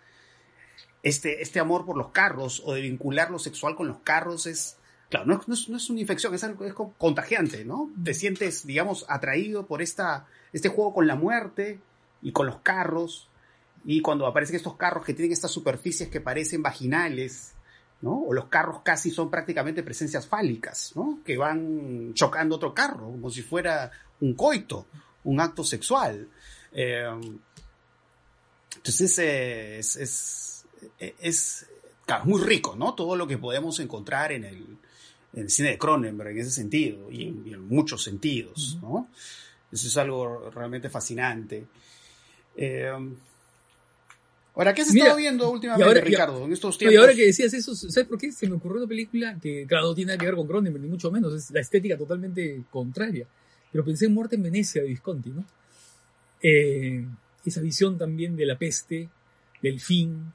[1.02, 4.78] este, este amor por los carros o de vincular lo sexual con los carros es,
[5.10, 7.90] claro, no, es, no es, una infección, es algo es contagiante, ¿no?
[8.02, 11.78] Te sientes, digamos, atraído por esta, este juego con la muerte
[12.22, 13.28] y con los carros,
[13.84, 17.52] y cuando aparecen estos carros que tienen estas superficies que parecen vaginales,
[18.02, 21.20] o los carros casi son prácticamente presencias fálicas, ¿no?
[21.24, 24.86] Que van chocando otro carro, como si fuera un coito,
[25.24, 26.28] un acto sexual.
[26.72, 27.08] Eh,
[28.76, 30.64] entonces es, es,
[31.18, 31.66] es,
[32.24, 32.94] muy rico, ¿no?
[32.94, 37.68] Todo lo que podemos encontrar en el, cine de Cronenberg en ese sentido, y en,
[37.68, 39.08] muchos sentidos, ¿no?
[39.70, 41.66] Eso es algo realmente fascinante.
[42.56, 42.90] Eh,
[44.58, 46.92] Ahora, ¿qué has estado viendo últimamente, Ricardo, en estos tiempos?
[46.92, 48.32] Y ahora que decías eso, ¿sabes por qué?
[48.32, 50.90] Se me ocurrió una película que, claro, no tiene nada que ver con Cronenberg, ni
[50.90, 53.24] mucho menos, es la estética totalmente contraria.
[53.70, 55.46] Pero pensé en Muerte en Venecia de Visconti, ¿no?
[56.42, 57.06] Eh,
[57.44, 59.08] esa visión también de la peste,
[59.62, 60.32] del fin,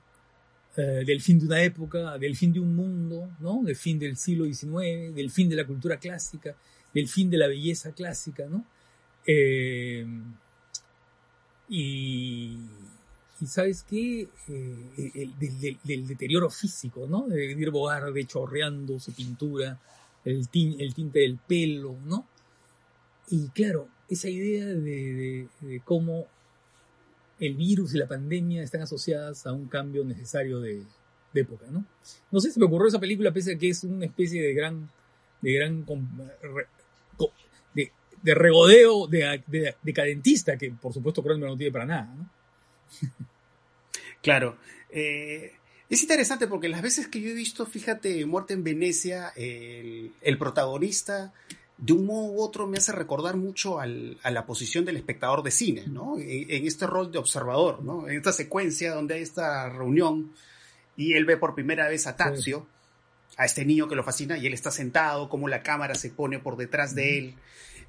[0.77, 3.61] eh, del fin de una época, del fin de un mundo, ¿no?
[3.61, 6.55] Del fin del siglo XIX, del fin de la cultura clásica,
[6.93, 8.65] del fin de la belleza clásica, ¿no?
[9.27, 10.07] Eh,
[11.67, 12.57] y
[13.47, 15.29] sabes qué, eh,
[15.83, 17.27] del, deterioro físico, ¿no?
[17.27, 19.79] De ir Bogarde chorreando su pintura
[20.25, 22.27] el, el tinte del pelo, ¿no?
[23.29, 25.47] Y claro, esa idea de,
[25.83, 26.27] cómo
[27.39, 30.83] el virus y la pandemia están asociadas a un cambio necesario de,
[31.33, 31.83] época, ¿no?
[32.31, 34.89] No sé si me ocurrió esa película, pese a que es una especie de gran,
[35.41, 35.83] de gran,
[38.23, 42.29] de regodeo de, decadentista, que por supuesto Cronenberg no tiene para nada, ¿no?
[44.23, 44.57] Claro.
[44.89, 45.53] Eh,
[45.89, 51.31] es interesante porque las veces que yo he visto, fíjate, Muerte en Venecia, el, protagonista
[51.77, 55.51] de un modo u otro me hace recordar mucho a la posición del espectador de
[55.51, 56.17] cine, ¿no?
[56.17, 58.07] En, este rol de observador, ¿no?
[58.07, 60.31] En esta secuencia donde hay esta reunión
[60.95, 62.65] y él ve por primera vez a Tazio,
[63.37, 66.39] a este niño que lo fascina, y él está sentado, como la cámara se pone
[66.39, 67.35] por detrás de él.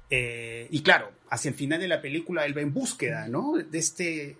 [0.09, 3.53] Eh, y claro, hacia el final de la película él va en búsqueda, ¿no?
[3.53, 4.37] De este,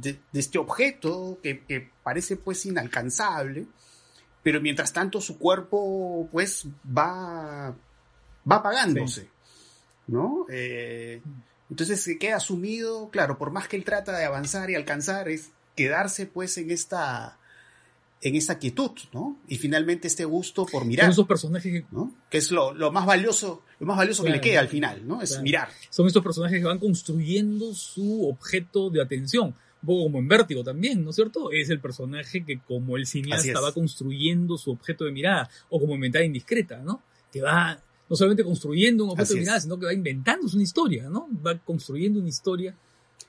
[0.00, 3.66] de, este objeto que, parece pues inalcanzable,
[4.42, 7.74] pero mientras tanto su cuerpo pues va,
[8.50, 9.28] va apagándose,
[10.06, 10.46] ¿no?
[10.50, 11.20] Eh,
[11.68, 15.50] entonces se queda sumido, claro, por más que él trata de avanzar y alcanzar, es
[15.74, 17.38] quedarse pues en esta
[18.22, 19.36] en esta quietud, ¿no?
[19.46, 21.06] Y finalmente este gusto por mirar.
[21.06, 22.12] Son esos personajes ¿no?
[22.30, 25.20] que es lo, más valioso, lo más valioso que le queda al final, ¿no?
[25.20, 25.68] Es mirar.
[25.90, 30.64] Son estos personajes que van construyendo su objeto de atención un poco como en Vértigo
[30.64, 31.50] también, ¿no es cierto?
[31.52, 35.94] Es el personaje que como el cineasta va construyendo su objeto de mirada, o como
[35.94, 37.02] inventada indiscreta, ¿no?
[37.32, 41.08] Que va no solamente construyendo un objeto de mirada, sino que va inventando una historia,
[41.08, 41.28] ¿no?
[41.44, 42.74] Va construyendo una historia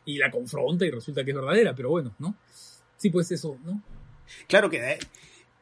[0.05, 2.35] y la confronta y resulta que es verdadera, pero bueno, ¿no?
[2.95, 3.81] Sí, pues eso, ¿no?
[4.47, 4.99] Claro que, eh,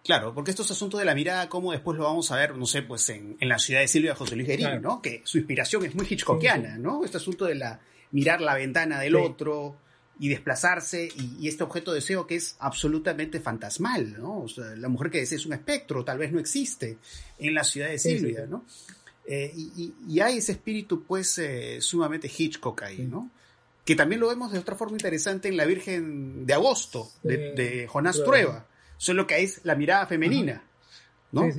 [0.03, 2.81] claro, porque estos asuntos de la mirada, como después lo vamos a ver, no sé,
[2.81, 5.01] pues en, la ciudad de Silvia José Luis Guerín, ¿no?
[5.01, 7.03] Que su inspiración es muy hitchcockiana, ¿no?
[7.03, 7.79] Este asunto de la
[8.11, 9.77] mirar la ventana del otro,
[10.19, 14.41] y desplazarse y, este objeto de deseo que es absolutamente fantasmal, ¿no?
[14.41, 16.97] O sea, la mujer que desea es un espectro, tal vez no existe
[17.37, 18.65] en la ciudad de Silvia, ¿no?
[19.27, 23.29] Eh, y, hay ese espíritu, pues, eh, sumamente Hitchcock ahí, ¿no?
[23.83, 28.19] Que también lo vemos de otra forma interesante en La Virgen de Agosto, de, Jonás
[28.19, 28.67] Prueba.
[28.97, 30.63] Solo que es la mirada femenina,
[31.31, 31.49] ¿no?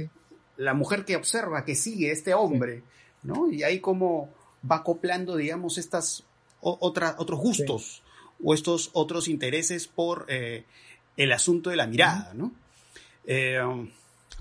[0.57, 2.83] La mujer que observa, que sigue a este hombre,
[3.23, 3.53] ¿no?
[3.53, 4.33] Y ahí como
[4.69, 6.25] va acoplando, digamos, estas
[6.61, 8.03] otros gustos
[8.42, 10.64] o estos otros intereses por eh,
[11.16, 12.53] el asunto de la mirada, ¿no?
[13.27, 13.61] Eh,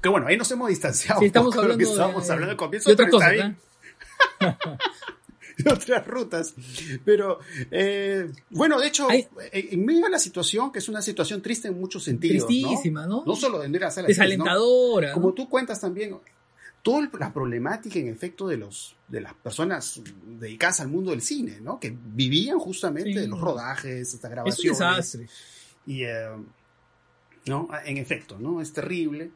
[0.01, 2.57] que bueno, ahí nos hemos distanciado sí, estamos hablando de lo que estábamos hablando al
[2.57, 3.57] comienzo, de pero está bien.
[5.57, 6.53] de otras rutas.
[7.03, 7.39] Pero,
[7.71, 11.79] eh, bueno, de hecho, en medio de la situación, que es una situación triste en
[11.79, 12.47] muchos sentidos.
[12.47, 13.23] Tristísima, ¿no?
[13.25, 15.13] No, solo de a la Desalentadora.
[15.13, 16.17] Como tú cuentas también,
[16.85, 19.99] toda la problemática en efecto de los de las personas
[20.39, 21.79] dedicadas al mundo del cine, ¿no?
[21.79, 24.79] Que vivían justamente de los rodajes, estas grabaciones.
[24.79, 25.27] Es un desastre.
[25.87, 26.27] Y eh,
[27.47, 28.61] no, en efecto, ¿no?
[28.61, 29.31] Es terrible.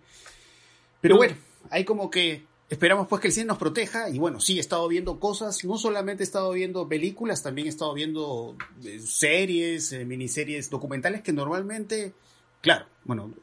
[1.01, 1.35] Pero bueno,
[1.71, 4.87] hay como que esperamos pues que el cine nos proteja y bueno, sí, he estado
[4.87, 10.05] viendo cosas, no solamente he estado viendo películas, también he estado viendo eh, series, eh,
[10.05, 12.13] miniseries, documentales que normalmente,
[12.61, 13.33] claro, bueno,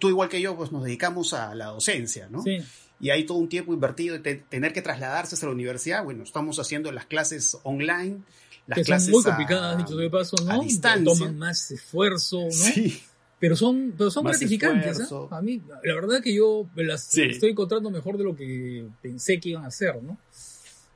[0.00, 2.42] tú igual que yo pues nos dedicamos a la docencia, ¿no?
[2.42, 2.58] Sí
[3.02, 6.04] y hay todo un tiempo invertido de tener que trasladarse a la universidad.
[6.04, 8.22] Bueno, estamos haciendo las clases online,
[8.68, 10.52] las que clases son muy complicadas, dicho de paso, ¿no?
[10.52, 11.04] A distancia.
[11.04, 12.50] Toman más esfuerzo, ¿no?
[12.52, 13.02] Sí.
[13.40, 15.14] Pero son, pero son gratificantes, ¿eh?
[15.32, 19.48] A mí, la verdad que yo las estoy encontrando mejor de lo que pensé que
[19.48, 20.16] iban a ser, ¿no?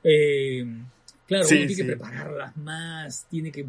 [0.05, 0.65] Eh,
[1.27, 3.67] claro, uno tiene que prepararlas más, tiene que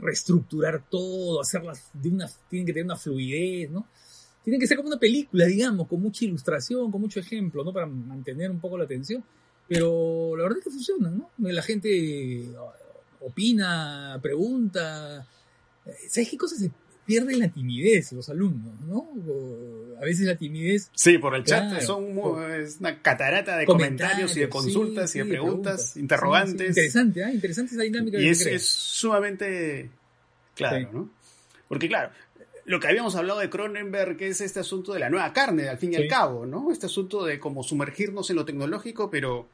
[0.00, 3.86] reestructurar todo, hacerlas de una, tienen que tener una fluidez, ¿no?
[4.44, 7.72] Tiene que ser como una película, digamos, con mucha ilustración, con mucho ejemplo, ¿no?
[7.72, 9.24] Para mantener un poco la atención.
[9.66, 11.30] Pero la verdad es que funciona, ¿no?
[11.38, 12.44] La gente
[13.20, 15.26] opina, pregunta.
[16.08, 16.70] ¿Sabes qué cosas se
[17.06, 19.08] pierde la timidez los alumnos, ¿no?
[20.00, 20.90] A veces la timidez.
[20.94, 22.18] Sí, por el chat son
[22.60, 26.68] es una catarata de comentarios, y de consultas y de preguntas, interrogantes.
[26.68, 27.32] interesante, ¿eh?
[27.32, 28.20] Interesante esa dinámica.
[28.20, 29.90] Y es, es, sumamente
[30.54, 31.10] claro, ¿no?
[31.68, 32.12] Porque claro,
[32.66, 35.78] lo que habíamos hablado de Cronenberg, que es este asunto de la nueva carne, al
[35.78, 36.72] fin y al cabo, ¿no?
[36.72, 39.48] Este asunto de como sumergirnos en lo tecnológico, pero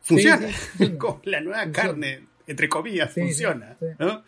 [0.00, 0.48] funciona.
[0.98, 3.76] con la nueva carne, entre comillas, funciona.
[3.98, 4.24] ¿no?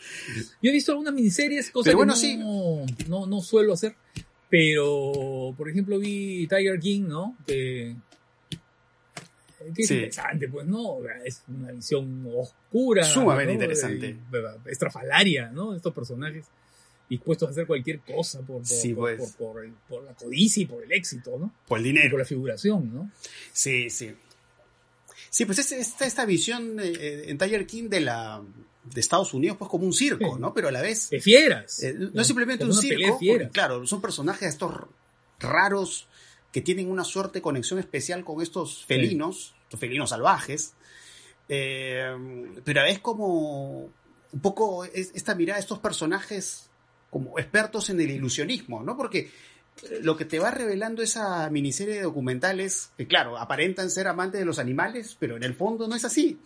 [0.61, 3.95] Yo he visto algunas miniseries, cosas que no, no, no, suelo hacer,
[4.51, 7.37] pero por ejemplo vi Tiger King, ¿no?
[7.47, 7.97] Que,
[9.75, 10.99] que es interesante, pues, ¿no?
[11.25, 13.05] Es una visión oscura.
[13.05, 14.19] Sumamente interesante.
[14.67, 15.75] Estrafalaria, ¿no?
[15.75, 16.45] Estos personajes
[17.13, 19.27] dispuestos a hacer cualquier cosa por, pues.
[19.37, 21.53] por, por, la codicia y por el éxito, ¿no?
[21.69, 22.11] Por el dinero.
[22.13, 23.11] por la figuración, ¿no?
[23.53, 24.15] Sí, sí.
[25.29, 28.43] Sí, pues está esta visión eh, en Tiger King de la
[28.85, 30.55] de Estados Unidos pues como un circo, ¿no?
[30.55, 31.11] Pero a la vez...
[31.11, 31.83] De fieras.
[31.83, 33.19] Eh, no es simplemente un circo,
[33.53, 34.73] claro, son personajes estos
[35.39, 36.09] raros,
[36.51, 40.73] que tienen una suerte de conexión especial con estos felinos, estos felinos salvajes.
[41.49, 42.17] Eh,
[42.65, 43.91] pero es como
[44.33, 46.71] un poco esta mirada de estos personajes
[47.13, 48.97] como expertos en el ilusionismo, ¿no?
[48.97, 49.31] Porque
[50.01, 54.47] lo que te va revelando esa miniserie de documentales, que claro, aparentan ser amantes de
[54.47, 56.41] los animales, pero en el fondo no es así,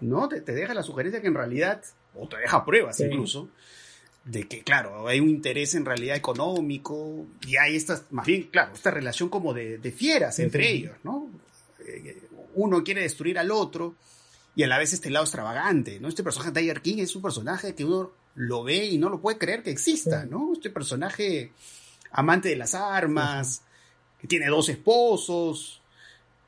[0.00, 0.28] ¿no?
[0.28, 1.82] Te, deja la sugerencia que en realidad,
[2.14, 3.48] o te deja pruebas incluso,
[4.24, 8.74] de que, claro, hay un interés en realidad económico y hay esta, más bien, claro,
[8.74, 11.30] esta relación como de, fieras entre ellos, ¿no?
[11.84, 13.96] Eh, uno quiere destruir al otro
[14.54, 16.06] y a la vez este lado extravagante, ¿no?
[16.06, 19.20] Este personaje de Tiger King es un personaje que uno lo ve y no lo
[19.20, 20.52] puede creer que exista, ¿no?
[20.52, 21.52] Este personaje
[22.10, 23.62] amante de las armas,
[24.20, 25.82] que tiene dos esposos,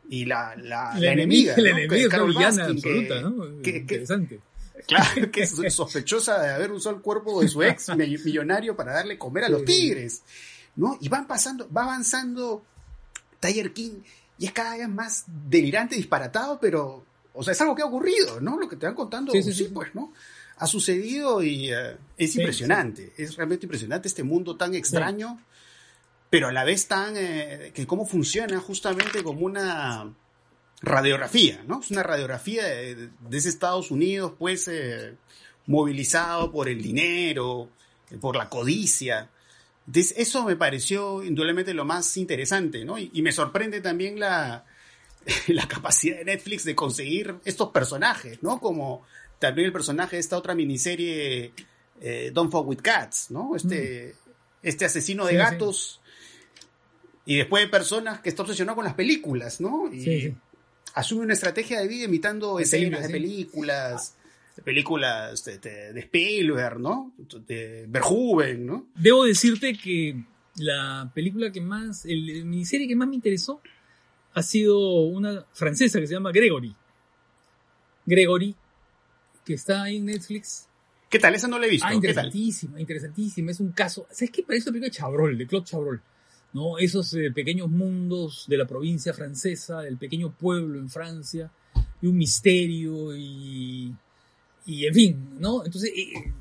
[0.08, 3.46] y la, la, la, enemiga, la enemiga Carol absoluta, ¿no?
[3.62, 4.40] Interesante.
[4.86, 9.18] claro, que es sospechosa de haber usado el cuerpo de su ex millonario para darle
[9.18, 10.22] comer a los tigres,
[10.76, 10.98] ¿no?
[11.00, 12.62] Y van pasando, va avanzando
[13.40, 14.00] Tiger King
[14.38, 18.40] y es cada vez más delirante, disparatado, pero, o sea, es algo que ha ocurrido,
[18.40, 18.58] ¿no?
[18.58, 20.12] Lo que te van contando, sí, sí, pues, ¿no?
[20.56, 25.38] Ha sucedido y eh, es impresionante, es realmente impresionante este mundo tan extraño
[26.34, 30.12] pero a la vez tan, eh, que cómo funciona justamente como una
[30.82, 31.78] radiografía, ¿no?
[31.78, 35.14] Es una radiografía de, ese Estados Unidos, pues, eh,
[35.66, 37.68] movilizado por el dinero,
[38.20, 39.30] por la codicia.
[39.86, 42.98] Entonces, eso me pareció indudablemente lo más interesante, ¿no?
[42.98, 44.64] Y, me sorprende también la,
[45.46, 48.58] la capacidad de Netflix de conseguir estos personajes, ¿no?
[48.58, 49.06] Como
[49.46, 51.52] también el personaje de esta otra miniserie,
[52.00, 53.54] eh, Don't Fuck With Cats, ¿no?
[53.56, 54.30] Este, mm.
[54.62, 56.00] este asesino de gatos
[57.26, 59.92] y después hay personas que están obsesionadas con las películas, ¿no?
[59.92, 60.34] Y
[60.94, 64.16] asume una estrategia de vida imitando escenas de películas,
[64.56, 67.12] de películas de, de, Spielberg, ¿no?
[67.46, 68.86] De Verhoeven, ¿no?
[68.94, 70.22] Debo decirte que
[70.56, 73.60] la película que más, el, miniserie que más me interesó
[74.34, 76.74] ha sido una francesa que se llama Gregory.
[78.04, 78.54] Gregory,
[79.44, 80.66] que está ahí en Netflix.
[81.08, 81.34] ¿Qué tal?
[81.34, 81.86] Esa no la he visto.
[81.88, 83.50] Ah, interesantísima, interesantísima.
[83.50, 84.06] Es un caso.
[84.10, 84.42] ¿Sabes qué?
[84.42, 86.02] Parece una película de Chabrol, de Claude Chabrol.
[86.54, 86.78] ¿no?
[86.78, 91.50] Esos eh, pequeños mundos de la provincia francesa, del pequeño pueblo en Francia,
[92.00, 93.94] y un misterio y,
[94.66, 95.64] y en fin, ¿no?
[95.64, 96.32] Entonces eh,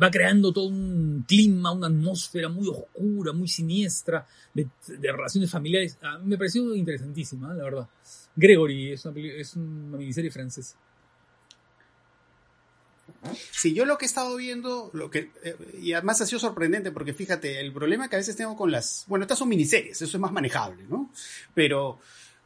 [0.00, 4.68] va creando todo un clima, una atmósfera muy oscura, muy siniestra de,
[5.00, 5.98] relaciones familiares.
[6.02, 7.88] A mí me pareció interesantísima, la verdad.
[8.34, 10.76] Gregory es una, es una miniserie francesa.
[13.50, 16.90] Sí, yo lo que he estado viendo, lo que, eh, y además ha sido sorprendente,
[16.90, 20.16] porque fíjate, el problema que a veces tengo con las, bueno, estas son miniseries, eso
[20.16, 21.10] es más manejable, ¿no?
[21.54, 21.98] Pero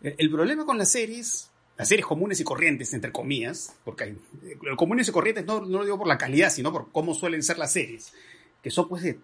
[0.03, 4.11] eh, el problema con las series, las series comunes y corrientes, entre comillas, porque hay,
[4.45, 7.43] eh, comunes y corrientes no, no, lo digo por la calidad, sino por cómo suelen
[7.43, 8.13] ser las series,
[8.63, 9.19] que son pues de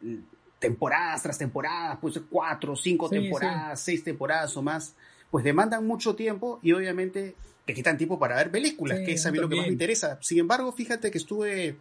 [0.59, 4.95] temporadas tras temporadas, pues cuatro, cinco temporadas, seis temporadas o más,
[5.31, 7.35] pues demandan mucho tiempo y obviamente
[7.65, 10.19] te quitan tiempo para ver películas, que es a mí lo que más me interesa.
[10.21, 11.77] Sin embargo, fíjate que estuve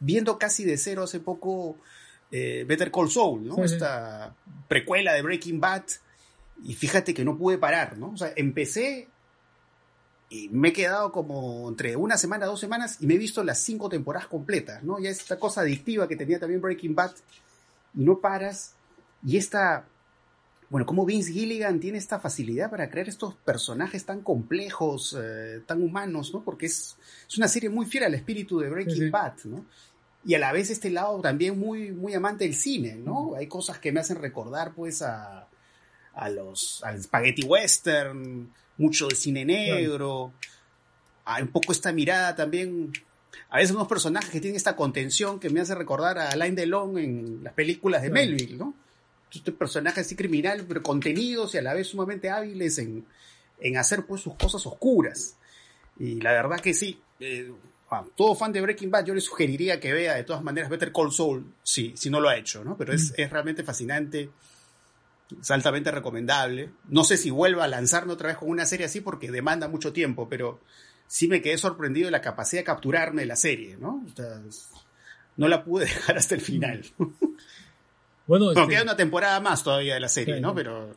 [0.00, 1.76] viendo casi de cero hace poco
[2.30, 3.64] eh, Better Call Saul, ¿no?
[3.64, 4.34] Esta
[4.68, 5.84] precuela de Breaking Bad.
[6.64, 8.10] Y fíjate que no pude parar, ¿no?
[8.10, 9.08] O sea, empecé
[10.30, 13.58] y me he quedado como entre una semana, dos semanas y me he visto las
[13.60, 14.98] cinco temporadas completas, ¿no?
[14.98, 17.12] Ya esta cosa adictiva que tenía también Breaking Bad
[17.94, 18.74] y no paras.
[19.24, 19.86] Y esta
[20.70, 25.82] bueno, cómo Vince Gilligan tiene esta facilidad para crear estos personajes tan complejos, eh, tan
[25.82, 26.44] humanos, ¿no?
[26.44, 26.96] Porque es,
[27.26, 29.64] es, una serie muy fiel al espíritu de Breaking Bad, ¿no?
[30.24, 33.34] Y a la vez este lado también muy, muy amante del cine, ¿no?
[33.34, 35.48] Hay cosas que me hacen recordar, pues, a,
[36.14, 40.32] a los, al spaghetti western, mucho de cine negro.
[41.24, 42.92] Hay un poco esta mirada también
[43.50, 46.98] a veces unos personajes que tienen esta contención que me hace recordar a Alain Delon
[46.98, 48.74] en las películas de Melville, ¿no?
[49.30, 53.06] Este personaje así criminal, pero contenidos y a la vez sumamente hábiles en,
[53.76, 55.36] hacer pues sus cosas oscuras.
[55.98, 57.52] Y la verdad que sí, eh,
[58.16, 61.12] todo fan de Breaking Bad yo le sugeriría que vea de todas maneras Better Call
[61.12, 62.76] Saul, si, si no lo ha hecho, ¿no?
[62.76, 63.14] Pero es, mm.
[63.16, 64.30] es realmente fascinante,
[65.40, 66.70] es altamente recomendable.
[66.88, 69.92] No sé si vuelva a lanzarme otra vez con una serie así porque demanda mucho
[69.92, 70.60] tiempo, pero
[71.06, 74.04] sí me quedé sorprendido de la capacidad de capturarme de la serie, ¿no?
[75.36, 76.84] no la pude dejar hasta el final.
[78.28, 80.54] Bueno, este queda una temporada más todavía de la serie, ¿no?
[80.54, 80.94] Pero.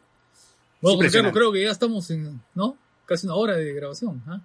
[0.82, 2.78] Bueno, creo que ya estamos en, ¿no?
[3.06, 4.22] Casi una hora de grabación.
[4.28, 4.42] ¿ah?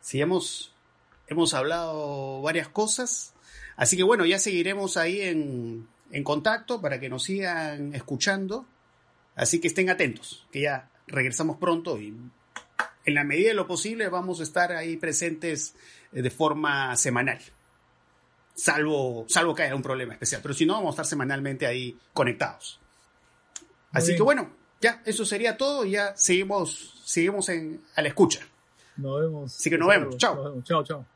[0.00, 0.72] Sí, hemos,
[1.28, 3.32] hemos hablado varias cosas.
[3.76, 8.66] Así que bueno, ya seguiremos ahí en, en contacto para que nos sigan escuchando.
[9.36, 12.08] Así que estén atentos, que ya regresamos pronto y
[13.04, 15.74] en la medida de lo posible vamos a estar ahí presentes
[16.12, 17.40] eh, de forma semanal
[18.54, 20.40] salvo, salvo que haya un problema especial.
[20.42, 22.80] Pero si no, vamos a estar semanalmente ahí conectados.
[23.92, 25.84] Así que bueno, Ya, eso sería todo.
[25.84, 28.40] Ya seguimos, seguimos en, a la escucha.
[28.96, 29.54] Nos vemos.
[29.56, 30.16] Así que nos vemos.
[30.16, 30.34] Chao.
[30.34, 30.64] Nos vemos.
[30.64, 31.06] Chao, chao.